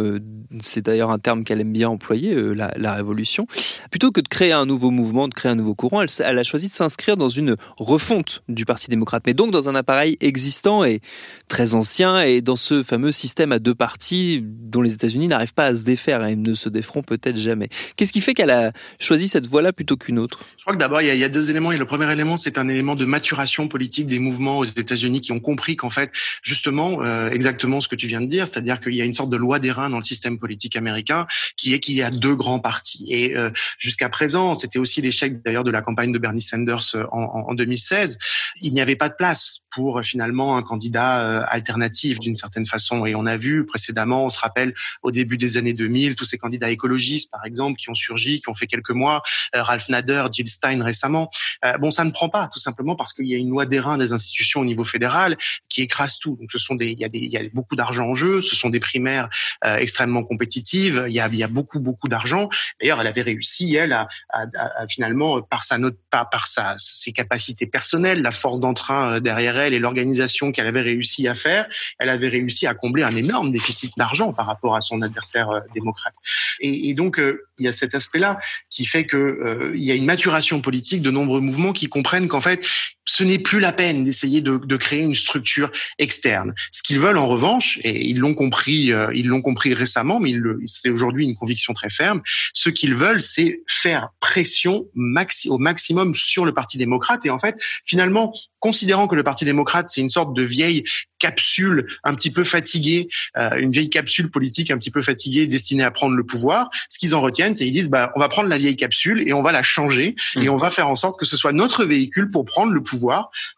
c'est 0.61 0.83
d'ailleurs 0.83 1.11
un 1.11 1.19
terme 1.19 1.43
qu'elle 1.43 1.61
aime 1.61 1.73
bien 1.73 1.89
employer, 1.89 2.37
la, 2.55 2.95
révolution, 2.95 3.49
plutôt 3.91 4.13
que 4.13 4.21
de 4.21 4.29
créer 4.29 4.53
un 4.53 4.65
nouveau 4.65 4.93
mouvement, 4.93 5.27
de 5.27 5.35
créer 5.35 5.51
un 5.51 5.57
nouveau 5.57 5.75
courant, 5.75 6.03
elle, 6.03 6.39
a 6.39 6.45
choisi 6.45 6.69
de 6.69 6.73
s'inscrire 6.73 7.17
dans 7.17 7.29
une 7.29 7.57
refonte 7.79 8.45
du 8.49 8.65
Parti 8.65 8.89
démocrate, 8.89 9.25
mais 9.27 9.35
donc 9.35 9.51
dans 9.51 9.69
un 9.69 9.75
appareil 9.75 10.17
existant 10.21 10.85
et 10.85 11.01
très 11.49 11.75
ancien, 11.75 12.23
et 12.23 12.43
dans 12.43 12.55
ce 12.55 12.85
fameux 12.85 13.11
système 13.11 13.51
à 13.51 13.59
deux 13.59 13.75
partis 13.75 14.41
dont 14.45 14.83
les 14.83 14.95
États-Unis 14.95 15.27
n'arrivent 15.27 15.55
pas 15.55 15.67
à 15.67 15.75
se 15.75 15.83
défaire 15.83 16.25
et 16.25 16.37
ne 16.37 16.55
se 16.55 16.69
déferont 16.69 17.03
peut-être 17.03 17.37
jamais. 17.37 17.69
Qu'est-ce 17.97 18.13
qui 18.13 18.21
fait 18.21 18.32
qu'elle 18.35 18.51
a 18.51 18.73
choisi 19.01 19.29
cette 19.29 19.47
voie-là 19.47 19.73
plutôt 19.73 19.97
qu'une 19.97 20.19
autre? 20.19 20.45
Je 20.57 20.63
crois 20.63 20.75
que 20.75 20.79
d'abord, 20.79 21.03
il, 21.03 21.17
y, 21.17 21.25
a 21.25 21.29
deux 21.29 21.51
éléments. 21.51 21.73
Et 21.73 21.77
le 21.77 21.85
premier 21.85 22.11
élément, 22.11 22.37
c'est 22.37 22.59
un 22.59 22.69
élément 22.69 22.95
de 22.95 23.05
maturation 23.05 23.69
politique 23.69 24.07
des 24.07 24.19
mouvements 24.19 24.59
aux 24.59 24.65
États-Unis 24.65 25.21
qui 25.21 25.33
ont 25.33 25.41
compris 25.41 25.77
qu'en 25.77 25.91
fait, 25.91 26.11
justement, 26.43 27.03
euh, 27.03 27.31
exactement 27.31 27.81
ce 27.81 27.89
que 27.89 27.97
tu 27.97 28.07
viens 28.07 28.21
de 28.21 28.27
dire, 28.27 28.49
c'est-à-dire 28.49 28.81
qu'il 28.81 28.95
y 28.95 29.03
a 29.03 29.05
une 29.05 29.13
sorte 29.13 29.31
de 29.31 29.37
loi 29.37 29.59
des 29.59 29.71
reins 29.71 29.91
dans 29.91 29.99
le 29.99 30.05
système 30.05 30.39
politique 30.39 30.77
américain 30.77 31.27
qui 31.57 31.75
est 31.75 31.81
qu'il 31.81 31.95
y 31.95 32.03
a 32.03 32.11
deux 32.11 32.37
grands 32.37 32.61
partis. 32.61 33.07
Et 33.09 33.37
euh, 33.37 33.51
jusqu'à 33.79 34.09
présent, 34.09 34.55
c'était 34.55 34.79
aussi 34.79 35.01
l'échec 35.01 35.43
d'ailleurs 35.43 35.65
de 35.65 35.71
la 35.71 35.83
campagne 35.83 36.13
de 36.13 36.19
Bernie 36.19 36.43
Sanders 36.43 36.95
euh, 36.95 37.05
en, 37.13 37.49
en 37.49 37.55
2016. 37.55 38.19
Il 38.61 38.73
n'y 38.75 38.81
avait 38.81 38.97
pas 38.97 39.09
de 39.09 39.15
place 39.15 39.61
pour 39.71 40.03
finalement 40.03 40.57
un 40.57 40.63
candidat 40.63 41.43
alternatif 41.47 42.21
d'une 42.21 42.35
certaine 42.35 42.67
façon. 42.67 43.07
Et 43.07 43.15
on 43.15 43.25
a 43.25 43.37
vu 43.37 43.65
précédemment, 43.65 44.27
on 44.27 44.29
se 44.29 44.39
rappelle 44.39 44.75
au 45.03 45.11
début 45.11 45.39
des 45.39 45.57
années 45.57 45.73
2000, 45.73 46.15
tous 46.15 46.25
ces 46.25 46.39
candidats 46.39 46.71
écologistes, 46.71 47.31
par 47.31 47.45
exemple, 47.45 47.79
qui 47.79 47.91
ont 47.91 47.95
surgi, 47.95 48.22
qui 48.23 48.49
ont 48.49 48.55
fait 48.55 48.67
quelques 48.67 48.91
mois, 48.91 49.23
euh, 49.57 49.63
Ralph 49.63 49.89
Nader, 49.89 50.27
Jill 50.33 50.49
Stein 50.49 50.83
récemment. 50.83 51.31
Euh, 51.65 51.77
bon, 51.79 51.91
ça 51.91 52.05
ne 52.05 52.11
prend 52.11 52.29
pas, 52.29 52.49
tout 52.53 52.59
simplement 52.59 52.97
parce 52.97 53.13
qu'il 53.13 53.27
y 53.27 53.35
a 53.35 53.39
une 53.39 53.51
loi 53.51 53.67
d'airain 53.67 53.99
des 53.99 54.13
institutions 54.13 54.61
au 54.61 54.65
niveau 54.65 54.85
fédéral 54.85 55.37
qui 55.69 55.83
écrase 55.83 56.19
tout. 56.19 56.37
Donc, 56.41 56.51
ce 56.51 56.59
sont 56.59 56.75
des, 56.75 56.91
il 56.91 56.99
y 56.99 57.05
a 57.05 57.09
des, 57.09 57.19
il 57.19 57.31
y 57.31 57.37
a 57.37 57.43
beaucoup 57.53 57.77
d'argent 57.77 58.07
en 58.09 58.15
jeu. 58.15 58.41
Ce 58.41 58.57
sont 58.57 58.71
des 58.71 58.81
primaires 58.81 59.29
euh, 59.65 59.77
extrêmement 59.77 60.25
compétitives. 60.25 61.05
Il 61.09 61.15
y 61.15 61.21
a, 61.21 61.29
il 61.29 61.37
y 61.37 61.43
a 61.43 61.49
beaucoup, 61.49 61.81
beaucoup 61.81 62.09
d'argent. 62.09 62.49
D'ailleurs, 62.81 63.01
elle 63.01 63.07
avait 63.07 63.23
réussi, 63.23 63.75
elle, 63.75 63.93
à, 63.93 64.09
à, 64.31 64.47
à, 64.55 64.87
finalement, 64.87 65.43
par 65.43 65.63
sa 65.65 65.79
note, 65.79 65.99
pas 66.11 66.25
par 66.25 66.47
sa, 66.47 66.75
ses 66.77 67.13
capacités 67.13 67.67
personnelles, 67.67 68.23
la 68.23 68.33
force 68.33 68.61
d'entrain 68.61 69.21
derrière 69.21 69.59
elle 69.59 69.75
et 69.75 69.79
l'organisation 69.79 70.53
qu'elle 70.53 70.67
avait 70.67 70.81
réussi 70.81 71.29
à 71.29 71.35
faire, 71.35 71.67
elle 71.99 72.09
avait 72.09 72.29
réussi 72.29 72.67
à 72.67 72.75
combler 72.75 73.03
un 73.03 73.15
énorme 73.15 73.51
déficit 73.51 73.93
d'argent 73.97 74.33
par 74.33 74.47
rapport 74.47 74.77
à 74.77 74.81
son 74.81 75.03
adversaire 75.03 75.49
démocrate. 75.75 76.15
Et, 76.61 76.95
donc, 76.95 77.21
il 77.59 77.65
y 77.65 77.69
a 77.69 77.73
cet 77.73 77.95
aspect-là 78.13 78.39
qui 78.71 78.85
fait 78.85 79.05
que 79.05 79.17
euh, 79.17 79.73
il 79.75 79.83
y 79.83 79.91
a 79.91 79.95
une 79.95 80.05
maturation 80.05 80.61
politique 80.61 81.03
de 81.03 81.11
nombreux 81.11 81.41
mouvements 81.41 81.73
qui 81.73 81.89
comprennent 81.89 82.29
qu'en 82.29 82.41
fait, 82.41 82.67
ce 83.05 83.25
n'est 83.25 83.39
plus 83.39 83.61
la 83.61 83.73
peine 83.73 84.05
d'essayer 84.05 84.41
de, 84.41 84.59
de, 84.59 84.77
créer 84.77 85.01
une 85.01 85.15
structure 85.15 85.71
externe. 85.99 86.55
Ce 86.71 86.83
qu'ils 86.83 87.01
veulent 87.01 87.19
en 87.19 87.27
revanche, 87.27 87.79
et 87.83 88.09
ils 88.09 88.19
l'ont 88.19 88.35
compris, 88.35 88.93
euh, 88.93 89.07
ils 89.15 89.27
l'ont 89.27 89.43
compris 89.43 89.75
récemment, 89.75 90.21
mais 90.21 90.35
c'est 90.67 90.91
aujourd'hui 90.91 91.25
une 91.25 91.35
conviction 91.35 91.73
très 91.73 91.91
ferme. 91.91 92.23
Ce 92.53 92.71
qu'ils 92.71 92.95
veulent, 92.95 93.23
c'est 93.23 93.61
faire 93.67 94.11
pression 94.21 94.87
maxi, 94.95 95.49
au 95.49 95.59
maximum 95.59 96.15
sur 96.15 96.45
le 96.45 96.53
Parti 96.53 96.79
démocrate. 96.79 97.27
Et 97.27 97.31
en 97.31 97.39
fait, 97.39 97.57
finalement, 97.85 98.33
considérant 98.61 99.09
que 99.09 99.17
le 99.17 99.25
Parti 99.25 99.45
démocrate 99.45 99.89
c'est 99.89 100.01
une 100.01 100.09
sorte 100.09 100.35
de 100.35 100.43
vieille 100.43 100.85
capsule 101.19 101.87
un 102.05 102.15
petit 102.15 102.31
peu 102.31 102.45
fatiguée, 102.45 103.09
euh, 103.37 103.59
une 103.59 103.73
vieille 103.73 103.91
capsule 103.91 104.31
politique 104.31 104.71
un 104.71 104.79
petit 104.79 104.91
peu 104.91 105.03
fatiguée 105.03 105.47
destinée 105.47 105.85
à 105.85 105.91
prendre 105.91 106.17
le 106.17 106.25
pouvoir, 106.25 106.69
ce 106.89 106.99
qu'ils 106.99 107.15
en 107.15 107.21
retiennent, 107.21 107.55
c'est 107.55 107.67
ils 107.67 107.73
disent 107.73 107.91
bah 107.91 108.13
on 108.17 108.21
va 108.21 108.29
prendre 108.29 108.49
la 108.49 108.59
vieille 108.59 108.77
capsule 108.77 109.27
et 109.27 109.33
on 109.33 109.43
va 109.43 109.53
la 109.53 109.63
changer 109.63 110.15
et 110.37 110.49
mmh. 110.49 110.51
on 110.51 110.57
va 110.57 110.71
faire 110.71 110.89
en 110.89 110.97
sorte 110.97 111.19
que 111.19 111.27
ce 111.27 111.37
soit 111.37 111.53
notre 111.53 111.85
véhicule 111.85 112.31
pour 112.31 112.45
prendre 112.45 112.73
le 112.73 112.83
pouvoir 112.83 112.92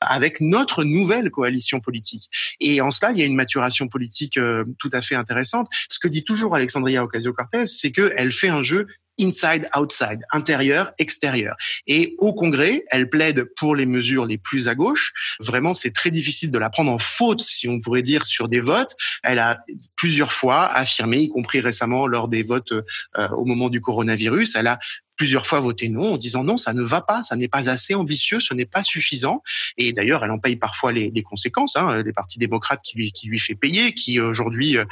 avec 0.00 0.41
notre 0.41 0.85
nouvelle 0.85 1.31
coalition 1.31 1.81
politique. 1.81 2.31
Et 2.61 2.81
en 2.81 2.91
cela, 2.91 3.12
il 3.12 3.19
y 3.19 3.23
a 3.23 3.26
une 3.26 3.37
maturation 3.37 3.88
politique 3.88 4.37
euh, 4.37 4.64
tout 4.79 4.91
à 4.93 5.00
fait 5.00 5.14
intéressante. 5.14 5.69
Ce 5.88 5.99
que 5.99 6.09
dit 6.09 6.25
toujours 6.25 6.55
Alexandria 6.55 7.05
Ocasio-Cortez, 7.05 7.67
c'est 7.67 7.93
qu'elle 7.93 8.33
fait 8.33 8.49
un 8.49 8.62
jeu 8.62 8.87
inside, 9.21 9.69
outside, 9.76 10.21
intérieur, 10.33 10.93
extérieur. 10.99 11.57
Et 11.87 12.17
au 12.19 12.35
Congrès, 12.35 12.85
elle 12.91 13.09
plaide 13.09 13.45
pour 13.57 13.76
les 13.76 13.87
mesures 13.87 14.26
les 14.26 14.38
plus 14.38 14.69
à 14.69 14.75
gauche. 14.75 15.12
Vraiment, 15.41 15.75
c'est 15.75 15.93
très 15.93 16.11
difficile 16.11 16.50
de 16.50 16.59
la 16.59 16.71
prendre 16.71 16.91
en 16.91 16.99
faute, 16.99 17.41
si 17.41 17.69
on 17.69 17.81
pourrait 17.81 18.03
dire, 18.03 18.26
sur 18.26 18.49
des 18.49 18.61
votes. 18.61 18.97
Elle 19.23 19.38
a 19.38 19.64
plusieurs 19.97 20.33
fois 20.33 20.64
affirmé, 20.67 21.19
y 21.19 21.29
compris 21.29 21.61
récemment 21.61 22.07
lors 22.07 22.29
des 22.29 22.43
votes 22.43 22.73
euh, 22.73 23.29
au 23.31 23.45
moment 23.45 23.69
du 23.69 23.81
coronavirus, 23.81 24.57
elle 24.57 24.67
a 24.67 24.79
plusieurs 25.16 25.47
fois 25.47 25.61
voté 25.61 25.88
non 25.88 26.14
en 26.14 26.16
disant 26.16 26.44
non, 26.44 26.56
ça 26.56 26.73
ne 26.73 26.83
va 26.83 27.00
pas, 27.00 27.23
ça 27.23 27.37
n'est 27.37 27.49
pas 27.49 27.68
assez 27.68 27.94
ambitieux, 27.94 28.40
ce 28.40 28.54
n'est 28.54 28.66
pas 28.66 28.83
suffisant. 28.83 29.42
Et 29.78 29.92
d'ailleurs, 29.92 30.25
elle 30.25 30.30
en 30.30 30.38
paye 30.38 30.56
parfois 30.56 30.92
les, 30.92 31.11
les 31.11 31.23
conséquences. 31.23 31.76
Hein, 31.76 32.02
les 32.02 32.12
partis 32.12 32.38
démocrates 32.38 32.80
qui 32.83 32.97
lui, 32.97 33.12
qui 33.12 33.26
lui 33.26 33.38
fait 33.38 33.54
payer, 33.54 33.92
qui 33.92 34.21
aujourd'hui, 34.21 34.76
euh, 34.76 34.85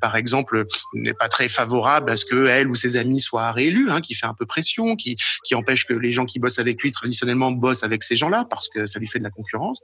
par 0.00 0.16
exemple, 0.16 0.64
n'est 0.94 1.14
pas 1.14 1.28
très 1.28 1.48
favorable 1.48 2.10
à 2.10 2.16
ce 2.16 2.24
que 2.24 2.46
elle 2.46 2.68
ou 2.68 2.74
ses 2.74 2.96
amis 2.96 3.20
soient 3.20 3.52
réélus, 3.52 3.90
hein, 3.90 4.00
qui 4.00 4.14
fait 4.14 4.26
un 4.26 4.34
peu 4.34 4.46
pression, 4.46 4.96
qui, 4.96 5.16
qui 5.44 5.54
empêche 5.54 5.86
que 5.86 5.94
les 5.94 6.12
gens 6.12 6.26
qui 6.26 6.38
bossent 6.38 6.58
avec 6.58 6.82
lui 6.82 6.90
traditionnellement 6.90 7.52
bossent 7.52 7.84
avec 7.84 8.02
ces 8.02 8.16
gens-là 8.16 8.46
parce 8.48 8.68
que 8.68 8.86
ça 8.86 8.98
lui 8.98 9.06
fait 9.06 9.18
de 9.18 9.24
la 9.24 9.30
concurrence. 9.30 9.80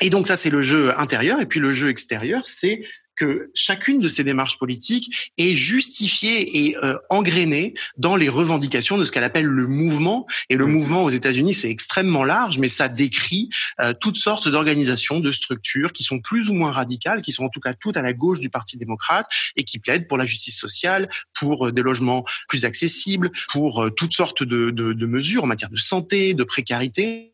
Et 0.00 0.10
donc 0.10 0.26
ça, 0.26 0.36
c'est 0.36 0.50
le 0.50 0.62
jeu 0.62 0.98
intérieur. 0.98 1.40
Et 1.40 1.46
puis 1.46 1.60
le 1.60 1.72
jeu 1.72 1.90
extérieur, 1.90 2.42
c'est 2.44 2.82
que 3.16 3.50
chacune 3.54 4.00
de 4.00 4.08
ces 4.08 4.24
démarches 4.24 4.58
politiques 4.58 5.32
est 5.38 5.54
justifiée 5.54 6.66
et 6.66 6.76
euh, 6.78 6.96
engrainée 7.10 7.74
dans 7.96 8.16
les 8.16 8.28
revendications 8.28 8.98
de 8.98 9.04
ce 9.04 9.12
qu'elle 9.12 9.24
appelle 9.24 9.46
le 9.46 9.66
mouvement. 9.66 10.26
Et 10.48 10.56
le 10.56 10.66
mmh. 10.66 10.72
mouvement 10.72 11.04
aux 11.04 11.10
États-Unis, 11.10 11.54
c'est 11.54 11.70
extrêmement 11.70 12.24
large, 12.24 12.58
mais 12.58 12.68
ça 12.68 12.88
décrit 12.88 13.48
euh, 13.80 13.92
toutes 13.98 14.16
sortes 14.16 14.48
d'organisations, 14.48 15.20
de 15.20 15.32
structures 15.32 15.92
qui 15.92 16.04
sont 16.04 16.20
plus 16.20 16.48
ou 16.48 16.54
moins 16.54 16.72
radicales, 16.72 17.22
qui 17.22 17.32
sont 17.32 17.44
en 17.44 17.48
tout 17.48 17.60
cas 17.60 17.74
toutes 17.74 17.96
à 17.96 18.02
la 18.02 18.12
gauche 18.12 18.40
du 18.40 18.50
Parti 18.50 18.76
démocrate 18.76 19.26
et 19.56 19.64
qui 19.64 19.78
plaident 19.78 20.06
pour 20.08 20.18
la 20.18 20.26
justice 20.26 20.58
sociale, 20.58 21.08
pour 21.38 21.68
euh, 21.68 21.72
des 21.72 21.82
logements 21.82 22.24
plus 22.48 22.64
accessibles, 22.64 23.30
pour 23.48 23.82
euh, 23.82 23.90
toutes 23.90 24.12
sortes 24.12 24.42
de, 24.42 24.70
de, 24.70 24.92
de, 24.92 25.06
mesures 25.06 25.44
en 25.44 25.46
matière 25.46 25.70
de 25.70 25.76
santé, 25.76 26.34
de 26.34 26.44
précarité, 26.44 27.32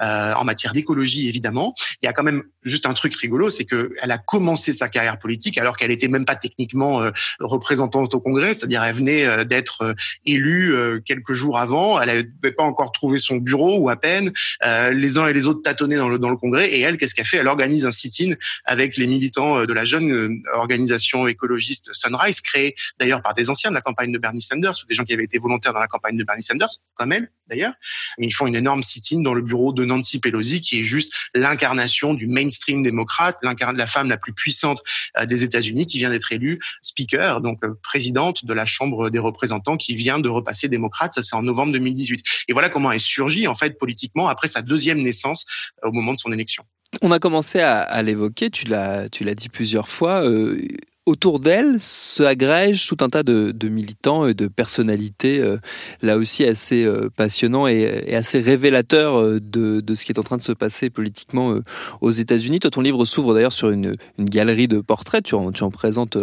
euh, 0.00 0.32
en 0.34 0.44
matière 0.44 0.72
d'écologie 0.72 1.28
évidemment. 1.28 1.74
Il 2.02 2.06
y 2.06 2.08
a 2.08 2.12
quand 2.12 2.22
même 2.22 2.42
juste 2.62 2.86
un 2.86 2.94
truc 2.94 3.14
rigolo, 3.16 3.50
c'est 3.50 3.64
que 3.64 3.94
elle 4.02 4.10
a 4.10 4.18
commencé 4.18 4.72
sa 4.72 4.88
carrière 4.88 5.15
politique 5.16 5.58
alors 5.58 5.76
qu'elle 5.76 5.90
était 5.90 6.08
même 6.08 6.24
pas 6.24 6.36
techniquement 6.36 7.02
euh, 7.02 7.10
représentante 7.40 8.14
au 8.14 8.20
Congrès, 8.20 8.54
c'est-à-dire 8.54 8.82
elle 8.84 8.94
venait 8.94 9.24
euh, 9.24 9.44
d'être 9.44 9.82
euh, 9.82 9.94
élue 10.24 10.74
quelques 11.04 11.32
jours 11.32 11.58
avant, 11.58 12.00
elle 12.00 12.08
n'avait 12.08 12.52
pas 12.52 12.62
encore 12.62 12.92
trouvé 12.92 13.18
son 13.18 13.36
bureau 13.36 13.78
ou 13.78 13.88
à 13.88 13.96
peine, 13.96 14.32
les 14.62 15.18
uns 15.18 15.26
et 15.26 15.32
les 15.32 15.46
autres 15.46 15.62
tâtonnaient 15.62 15.96
dans 15.96 16.08
le, 16.08 16.18
dans 16.18 16.30
le 16.30 16.36
Congrès. 16.36 16.68
Et 16.68 16.80
elle, 16.80 16.96
qu'est-ce 16.96 17.14
qu'elle 17.14 17.26
fait? 17.26 17.38
Elle 17.38 17.48
organise 17.48 17.86
un 17.86 17.90
sit-in 17.90 18.34
avec 18.64 18.96
les 18.96 19.06
militants 19.06 19.64
de 19.64 19.72
la 19.72 19.84
jeune 19.84 20.42
organisation 20.54 21.26
écologiste 21.26 21.90
Sunrise, 21.92 22.40
créée 22.40 22.74
d'ailleurs 22.98 23.22
par 23.22 23.34
des 23.34 23.50
anciens 23.50 23.70
de 23.70 23.74
la 23.74 23.80
campagne 23.80 24.12
de 24.12 24.18
Bernie 24.18 24.42
Sanders 24.42 24.74
ou 24.82 24.86
des 24.86 24.94
gens 24.94 25.04
qui 25.04 25.12
avaient 25.12 25.24
été 25.24 25.38
volontaires 25.38 25.72
dans 25.72 25.80
la 25.80 25.88
campagne 25.88 26.16
de 26.16 26.24
Bernie 26.24 26.42
Sanders, 26.42 26.68
comme 26.94 27.12
elle 27.12 27.30
d'ailleurs. 27.48 27.74
Ils 28.18 28.34
font 28.34 28.46
une 28.46 28.56
énorme 28.56 28.82
sit-in 28.82 29.20
dans 29.20 29.34
le 29.34 29.42
bureau 29.42 29.72
de 29.72 29.84
Nancy 29.84 30.18
Pelosi 30.18 30.60
qui 30.60 30.80
est 30.80 30.84
juste 30.84 31.14
l'incarnation 31.34 32.14
du 32.14 32.26
mainstream 32.26 32.82
démocrate, 32.82 33.38
l'incarnation 33.42 33.74
de 33.74 33.78
la 33.78 33.86
femme 33.86 34.08
la 34.08 34.16
plus 34.16 34.32
puissante 34.32 34.82
des 35.26 35.42
États-Unis 35.42 35.86
qui 35.86 35.98
vient 35.98 36.10
d'être 36.10 36.32
élue 36.32 36.58
speaker, 36.82 37.40
donc 37.40 37.64
euh, 37.64 37.74
présidente 37.82 38.44
de 38.44 38.52
la 38.52 38.66
Chambre 38.66 39.10
des 39.10 39.18
représentants 39.18 39.76
qui 39.76 39.94
vient 39.94 40.18
de 40.18 40.28
repasser 40.28 40.68
démocrate. 40.68 41.12
Ça, 41.14 41.22
c'est 41.22 41.36
en 41.36 41.42
novembre 41.42 41.72
2018. 41.72 42.24
Et 42.48 42.52
voilà 42.52 42.68
comment 42.68 42.92
elle 42.92 43.00
surgit 43.00 43.46
en 43.46 43.54
fait 43.54 43.78
politiquement 43.78 44.28
après 44.28 44.48
sa 44.48 44.62
deuxième 44.62 45.00
naissance 45.02 45.44
euh, 45.84 45.88
au 45.88 45.92
moment 45.92 46.12
de 46.12 46.18
son 46.18 46.32
élection. 46.32 46.64
On 47.02 47.10
a 47.10 47.18
commencé 47.18 47.60
à, 47.60 47.80
à 47.80 48.02
l'évoquer, 48.02 48.50
tu 48.50 48.66
l'as, 48.66 49.08
tu 49.08 49.24
l'as 49.24 49.34
dit 49.34 49.48
plusieurs 49.48 49.88
fois. 49.88 50.22
Euh, 50.22 50.60
autour 51.06 51.38
d'elle 51.38 51.80
se 51.80 52.24
agrègent 52.24 52.88
tout 52.88 52.96
un 53.00 53.08
tas 53.08 53.22
de, 53.22 53.68
militants 53.68 54.26
et 54.26 54.34
de 54.34 54.48
personnalités, 54.48 55.38
euh, 55.38 55.56
là 56.02 56.16
aussi 56.16 56.44
assez 56.44 56.84
euh, 56.84 57.08
passionnants 57.14 57.68
et, 57.68 58.14
assez 58.14 58.40
révélateurs 58.40 59.16
euh, 59.16 59.40
de, 59.40 59.82
ce 59.94 60.04
qui 60.04 60.12
est 60.12 60.18
en 60.18 60.24
train 60.24 60.36
de 60.36 60.42
se 60.42 60.52
passer 60.52 60.90
politiquement 60.90 61.60
aux 62.00 62.10
États-Unis. 62.10 62.58
Toi, 62.58 62.70
ton 62.70 62.80
livre 62.80 63.04
s'ouvre 63.04 63.34
d'ailleurs 63.34 63.52
sur 63.52 63.70
une, 63.70 63.96
galerie 64.18 64.66
de 64.66 64.80
portraits. 64.80 65.22
Tu 65.22 65.34
en, 65.34 65.52
présentes 65.70 66.18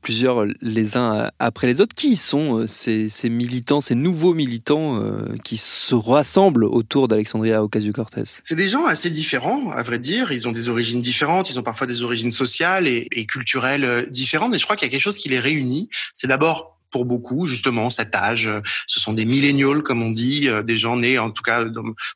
plusieurs 0.00 0.44
les 0.60 0.96
uns 0.96 1.30
après 1.38 1.66
les 1.66 1.80
autres. 1.80 1.94
Qui 1.94 2.16
sont 2.16 2.66
ces, 2.66 3.08
militants, 3.28 3.80
ces 3.80 3.94
nouveaux 3.94 4.34
militants 4.34 5.02
qui 5.42 5.56
se 5.56 5.94
rassemblent 5.94 6.64
autour 6.64 7.08
d'Alexandria 7.08 7.62
Ocasio-Cortez? 7.62 8.24
C'est 8.44 8.56
des 8.56 8.68
gens 8.68 8.86
assez 8.86 9.10
différents, 9.10 9.70
à 9.70 9.82
vrai 9.82 9.98
dire. 9.98 10.32
Ils 10.32 10.46
ont 10.46 10.52
des 10.52 10.68
origines 10.68 11.00
différentes. 11.00 11.50
Ils 11.50 11.58
ont 11.58 11.64
parfois 11.64 11.86
des 11.86 12.02
origines 12.02 12.30
sociales 12.30 12.86
et 12.86 13.26
culturelles 13.26 14.06
différentes, 14.12 14.54
et 14.54 14.58
je 14.58 14.64
crois 14.64 14.76
qu'il 14.76 14.86
y 14.86 14.90
a 14.90 14.92
quelque 14.92 15.02
chose 15.02 15.18
qui 15.18 15.28
les 15.28 15.40
réunit. 15.40 15.88
C'est 16.14 16.28
d'abord 16.28 16.78
pour 16.92 17.06
beaucoup, 17.06 17.46
justement, 17.46 17.90
cet 17.90 18.14
âge. 18.14 18.48
Ce 18.86 19.00
sont 19.00 19.14
des 19.14 19.24
millénials, 19.24 19.82
comme 19.82 20.02
on 20.02 20.10
dit, 20.10 20.48
des 20.64 20.76
gens 20.76 20.96
nés, 20.96 21.18
en 21.18 21.30
tout 21.30 21.42
cas, 21.42 21.64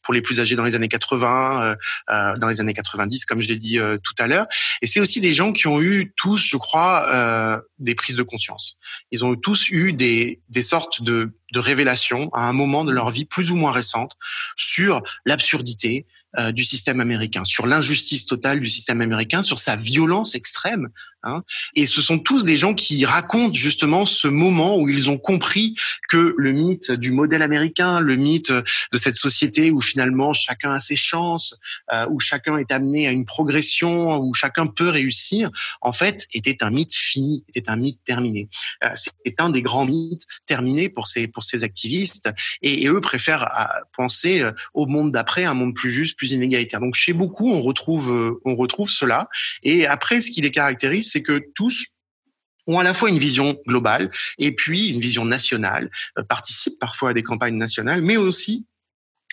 pour 0.03 0.15
les 0.15 0.21
plus 0.21 0.39
âgés 0.39 0.55
dans 0.55 0.65
les 0.65 0.77
années 0.77 0.89
80, 0.89 1.77
dans 2.09 2.49
les 2.49 2.61
années 2.61 2.75
90, 2.75 3.25
comme 3.25 3.41
je 3.41 3.49
l'ai 3.49 3.57
dit 3.57 3.79
tout 3.79 4.15
à 4.19 4.27
l'heure. 4.27 4.47
Et 4.83 4.87
c'est 4.87 5.01
aussi 5.01 5.21
des 5.21 5.33
gens 5.33 5.53
qui 5.53 5.67
ont 5.67 5.81
eu 5.81 6.13
tous, 6.15 6.37
je 6.37 6.59
crois, 6.59 7.63
des 7.79 7.95
prises 7.95 8.17
de 8.17 8.23
conscience. 8.23 8.77
Ils 9.11 9.25
ont 9.25 9.35
tous 9.35 9.71
eu 9.71 9.95
des, 9.95 10.43
des 10.51 10.63
sortes 10.63 11.03
de, 11.03 11.33
de 11.53 11.59
révélations 11.59 12.29
à 12.35 12.47
un 12.47 12.53
moment 12.53 12.85
de 12.85 12.93
leur 12.93 13.09
vie 13.11 13.25
plus 13.25 13.51
ou 13.51 13.57
moins 13.57 13.73
récente 13.73 14.13
sur 14.57 15.03
l'absurdité, 15.25 16.07
euh, 16.39 16.53
du 16.53 16.65
système 16.65 17.01
américain, 17.01 17.45
sur 17.45 17.67
l'injustice 17.67 18.27
totale 18.27 18.61
du 18.61 18.69
système 18.69 19.01
américain, 19.01 19.41
sur 19.41 19.59
sa 19.59 19.75
violence 19.75 20.35
extrême. 20.35 20.89
Hein. 21.27 21.43
Et 21.75 21.87
ce 21.87 22.01
sont 22.01 22.19
tous 22.19 22.45
des 22.45 22.57
gens 22.57 22.75
qui 22.75 23.05
racontent 23.05 23.53
justement 23.53 24.07
ce 24.07 24.29
moment 24.29 24.79
où 24.79 24.89
ils 24.89 25.11
ont 25.11 25.19
compris 25.19 25.75
que 26.09 26.35
le 26.37 26.53
mythe 26.53 26.93
du 26.93 27.13
modèle 27.13 27.43
américain, 27.43 28.01
le 28.01 28.17
mythe 28.17 28.53
de 28.53 28.99
cette 28.99 29.15
société 29.15 29.71
où 29.71 29.81
finalement 29.81 30.33
chacun 30.33 30.73
a 30.73 30.79
ses 30.79 30.97
chances, 30.97 31.57
euh, 31.93 32.07
où 32.11 32.21
chacun 32.21 32.57
est 32.59 32.71
amené 32.73 33.09
à 33.09 33.11
une 33.11 33.25
progression, 33.25 34.19
où 34.19 34.33
chacun 34.35 34.67
peut 34.67 34.89
réussir, 34.89 35.51
en 35.81 35.93
fait, 35.93 36.27
était 36.33 36.63
un 36.63 36.71
mythe 36.71 36.95
fini, 36.95 37.45
était 37.49 37.69
un 37.69 37.77
mythe 37.77 38.01
terminé. 38.05 38.49
Euh, 38.85 38.91
c'est 38.95 39.41
un 39.41 39.51
des 39.51 39.63
grands 39.63 39.87
mythes 39.87 40.25
terminés 40.47 40.89
pour 40.89 41.09
ces 41.09 41.27
pour 41.27 41.45
ces 41.45 41.65
activistes, 41.65 42.31
et, 42.63 42.87
eux 42.87 43.01
préfèrent 43.01 43.51
penser 43.97 44.49
au 44.75 44.87
monde 44.87 45.11
d'après, 45.11 45.45
un 45.45 45.55
monde 45.55 45.75
plus 45.75 45.91
juste, 45.91 46.17
plus 46.17 46.33
inégalitaires. 46.33 46.81
Donc 46.81 46.95
chez 46.95 47.13
beaucoup, 47.13 47.51
on 47.51 47.61
retrouve, 47.61 48.13
euh, 48.13 48.41
on 48.45 48.55
retrouve 48.55 48.89
cela. 48.89 49.29
Et 49.63 49.87
après, 49.87 50.21
ce 50.21 50.31
qui 50.31 50.41
les 50.41 50.51
caractérise, 50.51 51.11
c'est 51.17 51.23
que 51.23 51.41
tous 51.55 51.87
ont 52.67 52.79
à 52.79 52.85
la 52.85 52.93
fois 52.93 53.09
une 53.09 53.19
vision 53.19 53.57
globale 53.67 54.11
et 54.39 54.55
puis 54.55 54.89
une 54.89 55.01
vision 55.01 55.25
nationale, 55.25 55.91
euh, 56.19 56.25
participent 56.25 56.79
parfois 56.79 57.11
à 57.11 57.13
des 57.15 57.23
campagnes 57.23 57.57
nationales, 57.57 58.03
mais 58.03 58.19
aussi 58.19 58.67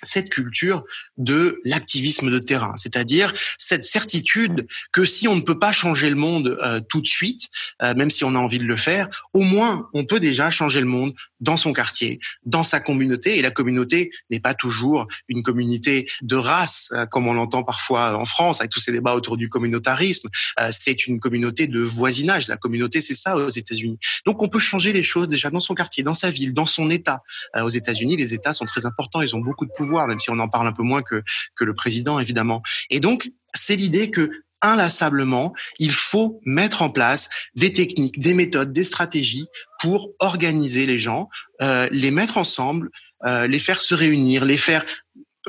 cette 0.04 0.30
culture 0.30 0.84
de 1.18 1.62
l'activisme 1.64 2.30
de 2.30 2.40
terrain, 2.40 2.76
c'est-à-dire 2.78 3.34
cette 3.58 3.84
certitude 3.84 4.68
que 4.92 5.06
si 5.06 5.28
on 5.28 5.36
ne 5.36 5.42
peut 5.42 5.60
pas 5.60 5.72
changer 5.72 6.10
le 6.10 6.16
monde 6.16 6.58
euh, 6.62 6.80
tout 6.82 7.02
de 7.02 7.08
suite, 7.08 7.50
euh, 7.82 7.94
même 7.96 8.10
si 8.10 8.24
on 8.24 8.36
a 8.36 8.40
envie 8.40 8.58
de 8.58 8.66
le 8.66 8.76
faire, 8.76 9.08
au 9.34 9.42
moins 9.42 9.90
on 9.94 10.06
peut 10.06 10.20
déjà 10.20 10.50
changer 10.50 10.80
le 10.80 10.88
monde 10.88 11.14
dans 11.40 11.58
son 11.58 11.74
quartier, 11.74 12.20
dans 12.46 12.64
sa 12.64 12.80
communauté. 12.80 13.38
Et 13.38 13.42
la 13.42 13.52
communauté 13.52 14.12
n'est 14.30 14.40
pas 14.40 14.54
toujours 14.54 15.08
une 15.28 15.44
communauté 15.44 16.10
de 16.22 16.36
race, 16.36 16.92
euh, 16.94 17.06
comme 17.06 17.28
on 17.28 17.34
l'entend 17.34 17.64
parfois 17.64 18.18
en 18.18 18.26
France 18.26 18.62
avec 18.62 18.72
tous 18.72 18.80
ces 18.80 18.92
débats 18.92 19.16
autour 19.16 19.38
du 19.38 19.50
communautarisme. 19.50 20.30
c'est 20.72 21.08
une 21.08 21.20
communauté 21.20 21.68
de 21.68 21.80
voisinage. 21.80 22.48
La 22.48 22.58
communauté, 22.58 23.02
c'est 23.02 23.14
ça 23.14 23.36
aux 23.36 23.50
États-Unis. 23.50 23.98
Donc 24.26 24.42
on 24.42 24.48
peut 24.48 24.60
changer 24.60 24.94
les 24.94 25.04
choses 25.04 25.30
déjà 25.30 25.50
dans 25.50 25.60
son 25.60 25.76
quartier, 25.76 26.04
dans 26.04 26.14
sa 26.14 26.30
ville, 26.30 26.54
dans 26.54 26.66
son 26.66 26.90
État. 26.90 27.24
aux 27.56 27.70
États-Unis, 27.70 28.16
les 28.18 28.34
États 28.34 28.54
sont 28.54 28.66
très 28.66 28.86
importants. 28.86 29.22
Ils 29.22 29.36
ont 29.36 29.40
beaucoup 29.40 29.66
de 29.66 29.72
pouvoir 29.72 29.93
même 30.08 30.20
si 30.20 30.30
on 30.30 30.40
en 30.40 30.48
parle 30.48 30.68
un 30.68 30.74
peu 30.74 30.84
moins 30.84 31.02
que, 31.02 31.24
que 31.56 31.64
le 31.64 31.74
président, 31.74 32.20
évidemment. 32.20 32.62
Et 32.90 33.00
donc, 33.00 33.32
c'est 33.54 33.76
l'idée 33.76 34.10
que 34.12 34.30
inlassablement, 34.62 35.54
il 35.78 35.92
faut 35.92 36.40
mettre 36.46 36.82
en 36.82 36.90
place 36.90 37.30
des 37.56 37.72
techniques, 37.72 38.18
des 38.18 38.34
méthodes, 38.34 38.72
des 38.72 38.86
stratégies 38.86 39.46
pour 39.82 40.10
organiser 40.20 40.86
les 40.86 41.00
gens, 41.00 41.30
euh, 41.62 41.88
les 41.92 42.12
mettre 42.12 42.38
ensemble, 42.38 42.90
euh, 43.26 43.46
les 43.46 43.60
faire 43.60 43.82
se 43.82 43.94
réunir, 43.94 44.46
les 44.46 44.58
faire 44.58 44.86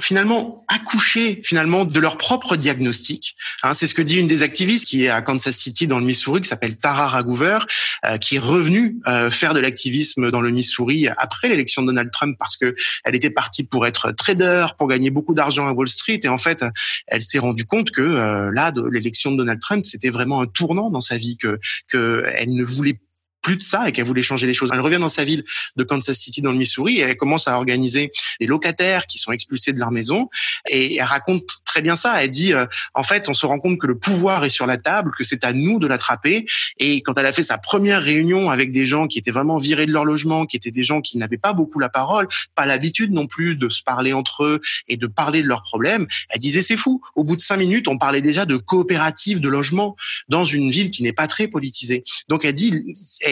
finalement 0.01 0.65
accoucher 0.69 1.41
finalement 1.45 1.85
de 1.85 2.01
leur 2.01 2.19
propre 2.19 2.57
diagnostic. 2.57 3.37
Hein, 3.63 3.75
c'est 3.75 3.87
ce 3.87 3.95
que 3.95 4.03
dit 4.03 4.19
une 4.19 4.27
des 4.27 4.43
activistes 4.43 4.87
qui 4.87 5.05
est 5.05 5.09
à 5.09 5.23
Kansas 5.23 5.57
City 5.57 5.87
dans 5.87 5.99
le 5.99 6.05
Missouri, 6.05 6.41
qui 6.41 6.49
s'appelle 6.49 6.77
Tara 6.77 7.07
Ragoover, 7.07 7.61
euh, 8.05 8.19
qui 8.19 8.37
est 8.37 8.41
revenue 8.41 8.97
euh, 9.07 9.31
faire 9.31 9.55
de 9.55 9.61
l'activisme 9.61 10.31
dans 10.31 10.41
le 10.41 10.51
Missouri 10.51 11.09
après 11.17 11.49
l'élection 11.49 11.83
de 11.83 11.89
Donald 11.89 12.11
Trump 12.11 12.37
parce 12.39 12.57
que 12.57 12.75
elle 13.05 13.15
était 13.15 13.31
partie 13.31 13.65
pour 13.65 13.87
être 13.87 14.11
trader, 14.13 14.67
pour 14.79 14.89
gagner 14.89 15.11
beaucoup 15.11 15.35
d'argent 15.35 15.67
à 15.67 15.73
Wall 15.73 15.89
Street, 15.89 16.21
et 16.23 16.29
en 16.29 16.39
fait, 16.39 16.65
elle 17.07 17.23
s'est 17.23 17.39
rendue 17.39 17.65
compte 17.65 17.91
que 17.91 18.03
euh, 18.03 18.51
là, 18.53 18.73
l'élection 18.91 19.33
de 19.33 19.37
Donald 19.37 19.61
Trump, 19.61 19.85
c'était 19.85 20.11
vraiment 20.11 20.41
un 20.41 20.47
tournant 20.47 20.91
dans 20.91 21.01
sa 21.01 21.17
vie, 21.17 21.37
que 21.37 21.59
que 21.89 22.25
elle 22.37 22.55
ne 22.55 22.65
voulait 22.65 22.99
plus 23.45 23.57
de 23.57 23.63
ça 23.63 23.89
et 23.89 23.93
qu'elle 23.93 24.07
voulait 24.07 24.23
changer 24.23 24.49
les 24.49 24.55
choses. 24.55 24.71
Elle 24.73 24.81
revient 24.81 24.99
dans 24.99 25.09
sa 25.09 25.23
ville 25.23 25.45
de 25.77 25.85
Kansas 25.85 26.19
City 26.19 26.43
dans 26.43 26.51
le 26.51 26.59
Missouri 26.59 26.99
et 26.99 27.03
elle 27.03 27.17
commence 27.17 27.47
à 27.47 27.57
organiser 27.57 28.11
des 28.41 28.47
locataires 28.47 29.07
qui 29.07 29.19
sont 29.19 29.31
expulsés 29.31 29.73
de 29.73 29.79
leur 29.79 29.93
maison 29.93 30.29
et 30.69 30.97
elle 30.97 31.05
raconte 31.05 31.59
très 31.75 31.83
bien 31.83 31.97
ça. 31.97 32.23
Elle 32.23 32.31
dit 32.31 32.53
euh, 32.53 32.67
en 32.95 33.03
fait, 33.03 33.29
on 33.29 33.35
se 33.35 33.47
rend 33.47 33.59
compte 33.59 33.81
que 33.81 33.89
le 33.89 33.99
pouvoir 33.99 34.45
est 34.45 34.51
sur 34.51 34.65
la 34.65 34.77
table, 34.77 35.11
que 35.19 35.25
c'est 35.25 35.43
à 35.43 35.53
nous 35.53 35.81
de 35.81 35.89
l'attraper 35.89 36.47
et 36.79 37.03
quand 37.03 37.19
elle 37.19 37.27
a 37.27 37.33
fait 37.33 37.43
sa 37.43 37.59
première 37.59 38.01
réunion 38.01 38.49
avec 38.49 38.71
des 38.71 38.87
gens 38.87 39.09
qui 39.09 39.19
étaient 39.19 39.33
vraiment 39.33 39.59
virés 39.59 39.87
de 39.87 39.91
leur 39.91 40.05
logement, 40.05 40.47
qui 40.47 40.57
étaient 40.57 40.71
des 40.71 40.85
gens 40.85 41.01
qui 41.01 41.19
n'avaient 41.19 41.37
pas 41.37 41.53
beaucoup 41.53 41.81
la 41.81 41.89
parole, 41.89 42.29
pas 42.55 42.65
l'habitude 42.65 43.13
non 43.13 43.27
plus 43.27 43.57
de 43.57 43.69
se 43.69 43.83
parler 43.83 44.13
entre 44.13 44.45
eux 44.45 44.61
et 44.87 44.97
de 44.97 45.09
parler 45.09 45.43
de 45.43 45.49
leurs 45.49 45.63
problèmes, 45.63 46.07
elle 46.31 46.39
disait 46.39 46.63
c'est 46.63 46.77
fou. 46.77 47.03
Au 47.17 47.25
bout 47.25 47.35
de 47.35 47.41
cinq 47.41 47.57
minutes, 47.57 47.89
on 47.89 47.99
parlait 47.99 48.23
déjà 48.23 48.47
de 48.47 48.57
coopérative 48.57 49.41
de 49.41 49.49
logement 49.49 49.97
dans 50.29 50.45
une 50.45 50.71
ville 50.71 50.93
qui 50.93 51.03
n'est 51.03 51.13
pas 51.13 51.27
très 51.27 51.49
politisée. 51.49 52.05
Donc 52.29 52.45
elle 52.45 52.53
dit 52.53 52.85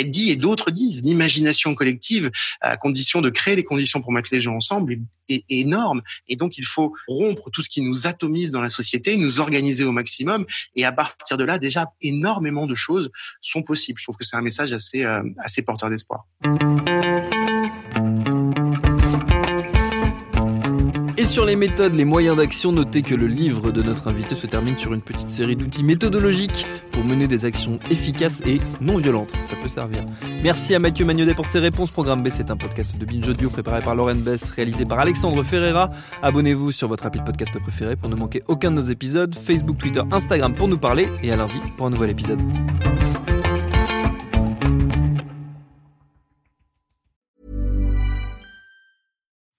dit 0.05 0.31
et 0.31 0.37
d'autres 0.37 0.73
disent, 0.73 1.01
l'imagination 1.05 1.77
collective, 1.77 2.33
à 2.61 2.77
condition 2.77 3.21
de 3.21 3.31
créer 3.31 3.55
les 3.55 3.63
conditions 3.63 4.01
pour 4.03 4.11
mettre 4.11 4.31
les 4.33 4.41
gens 4.41 4.57
ensemble, 4.57 4.99
énorme. 5.49 6.03
Et 6.29 6.37
donc, 6.37 6.59
il 6.59 6.65
faut 6.65 6.95
rompre 7.09 7.51
tout 7.51 7.63
ce 7.63 7.69
qui 7.69 7.83
nous 7.83 8.07
atomise 8.07 8.51
dans 8.51 8.61
la 8.61 8.69
société, 8.69 9.17
nous 9.17 9.41
organiser 9.41 9.85
au 9.85 9.93
maximum. 9.93 10.47
Et 10.77 10.85
à 10.85 10.93
partir 10.93 11.37
de 11.37 11.45
là, 11.45 11.59
déjà, 11.59 11.93
énormément 12.01 12.67
de 12.67 12.75
choses 12.75 13.11
sont 13.41 13.63
possibles. 13.63 13.99
Je 13.99 14.05
trouve 14.05 14.17
que 14.17 14.25
c'est 14.25 14.37
un 14.37 14.43
message 14.43 14.73
assez, 14.73 15.05
euh, 15.05 15.23
assez 15.39 15.63
porteur 15.63 15.91
d'espoir. 15.91 16.27
Sur 21.33 21.47
les 21.47 21.57
méthodes, 21.57 21.95
les 21.95 22.05
moyens 22.05 22.37
d'action, 22.37 22.73
notez 22.73 23.01
que 23.01 23.15
le 23.15 23.27
livre 23.27 23.73
de 23.73 23.83
notre 23.83 24.09
invité 24.09 24.35
se 24.35 24.47
termine 24.47 24.77
sur 24.77 24.93
une 24.93 25.01
petite 25.01 25.31
série 25.31 25.57
d'outils 25.57 25.83
méthodologiques 25.83 26.67
pour 26.91 27.03
mener 27.05 27.27
des 27.27 27.47
actions 27.47 27.81
efficaces 27.91 28.43
et 28.45 28.61
non 28.83 28.99
violentes. 28.99 29.33
Ça 29.49 29.57
peut 29.57 29.69
servir. 29.71 30.05
Merci 30.43 30.75
à 30.75 30.79
Mathieu 30.79 31.07
Magnodet 31.07 31.33
pour 31.33 31.47
ses 31.47 31.59
réponses. 31.59 31.91
Programme 31.91 32.23
B, 32.23 32.29
c'est 32.31 32.51
un 32.51 32.57
podcast 32.59 32.99
de 32.99 33.07
Binge 33.07 33.27
Audio 33.29 33.49
préparé 33.49 33.81
par 33.81 33.95
Lauren 33.95 34.17
Bess, 34.17 34.51
réalisé 34.51 34.85
par 34.85 34.99
Alexandre 34.99 35.43
Ferreira. 35.43 35.89
Abonnez-vous 36.23 36.71
sur 36.71 36.89
votre 36.89 37.07
appli 37.07 37.21
de 37.21 37.25
podcast 37.25 37.59
préféré 37.59 37.97
pour 37.97 38.11
ne 38.11 38.15
manquer 38.15 38.43
aucun 38.49 38.71
de 38.71 38.77
nos 38.77 38.83
épisodes. 38.83 39.35
Facebook, 39.35 39.79
Twitter, 39.79 40.03
Instagram 40.13 40.55
pour 40.55 40.69
nous 40.69 40.77
parler 40.77 41.09
et 41.23 41.33
à 41.33 41.37
lundi 41.37 41.57
pour 41.79 41.87
un 41.87 41.91
nouvel 41.91 42.11
épisode. 42.11 42.41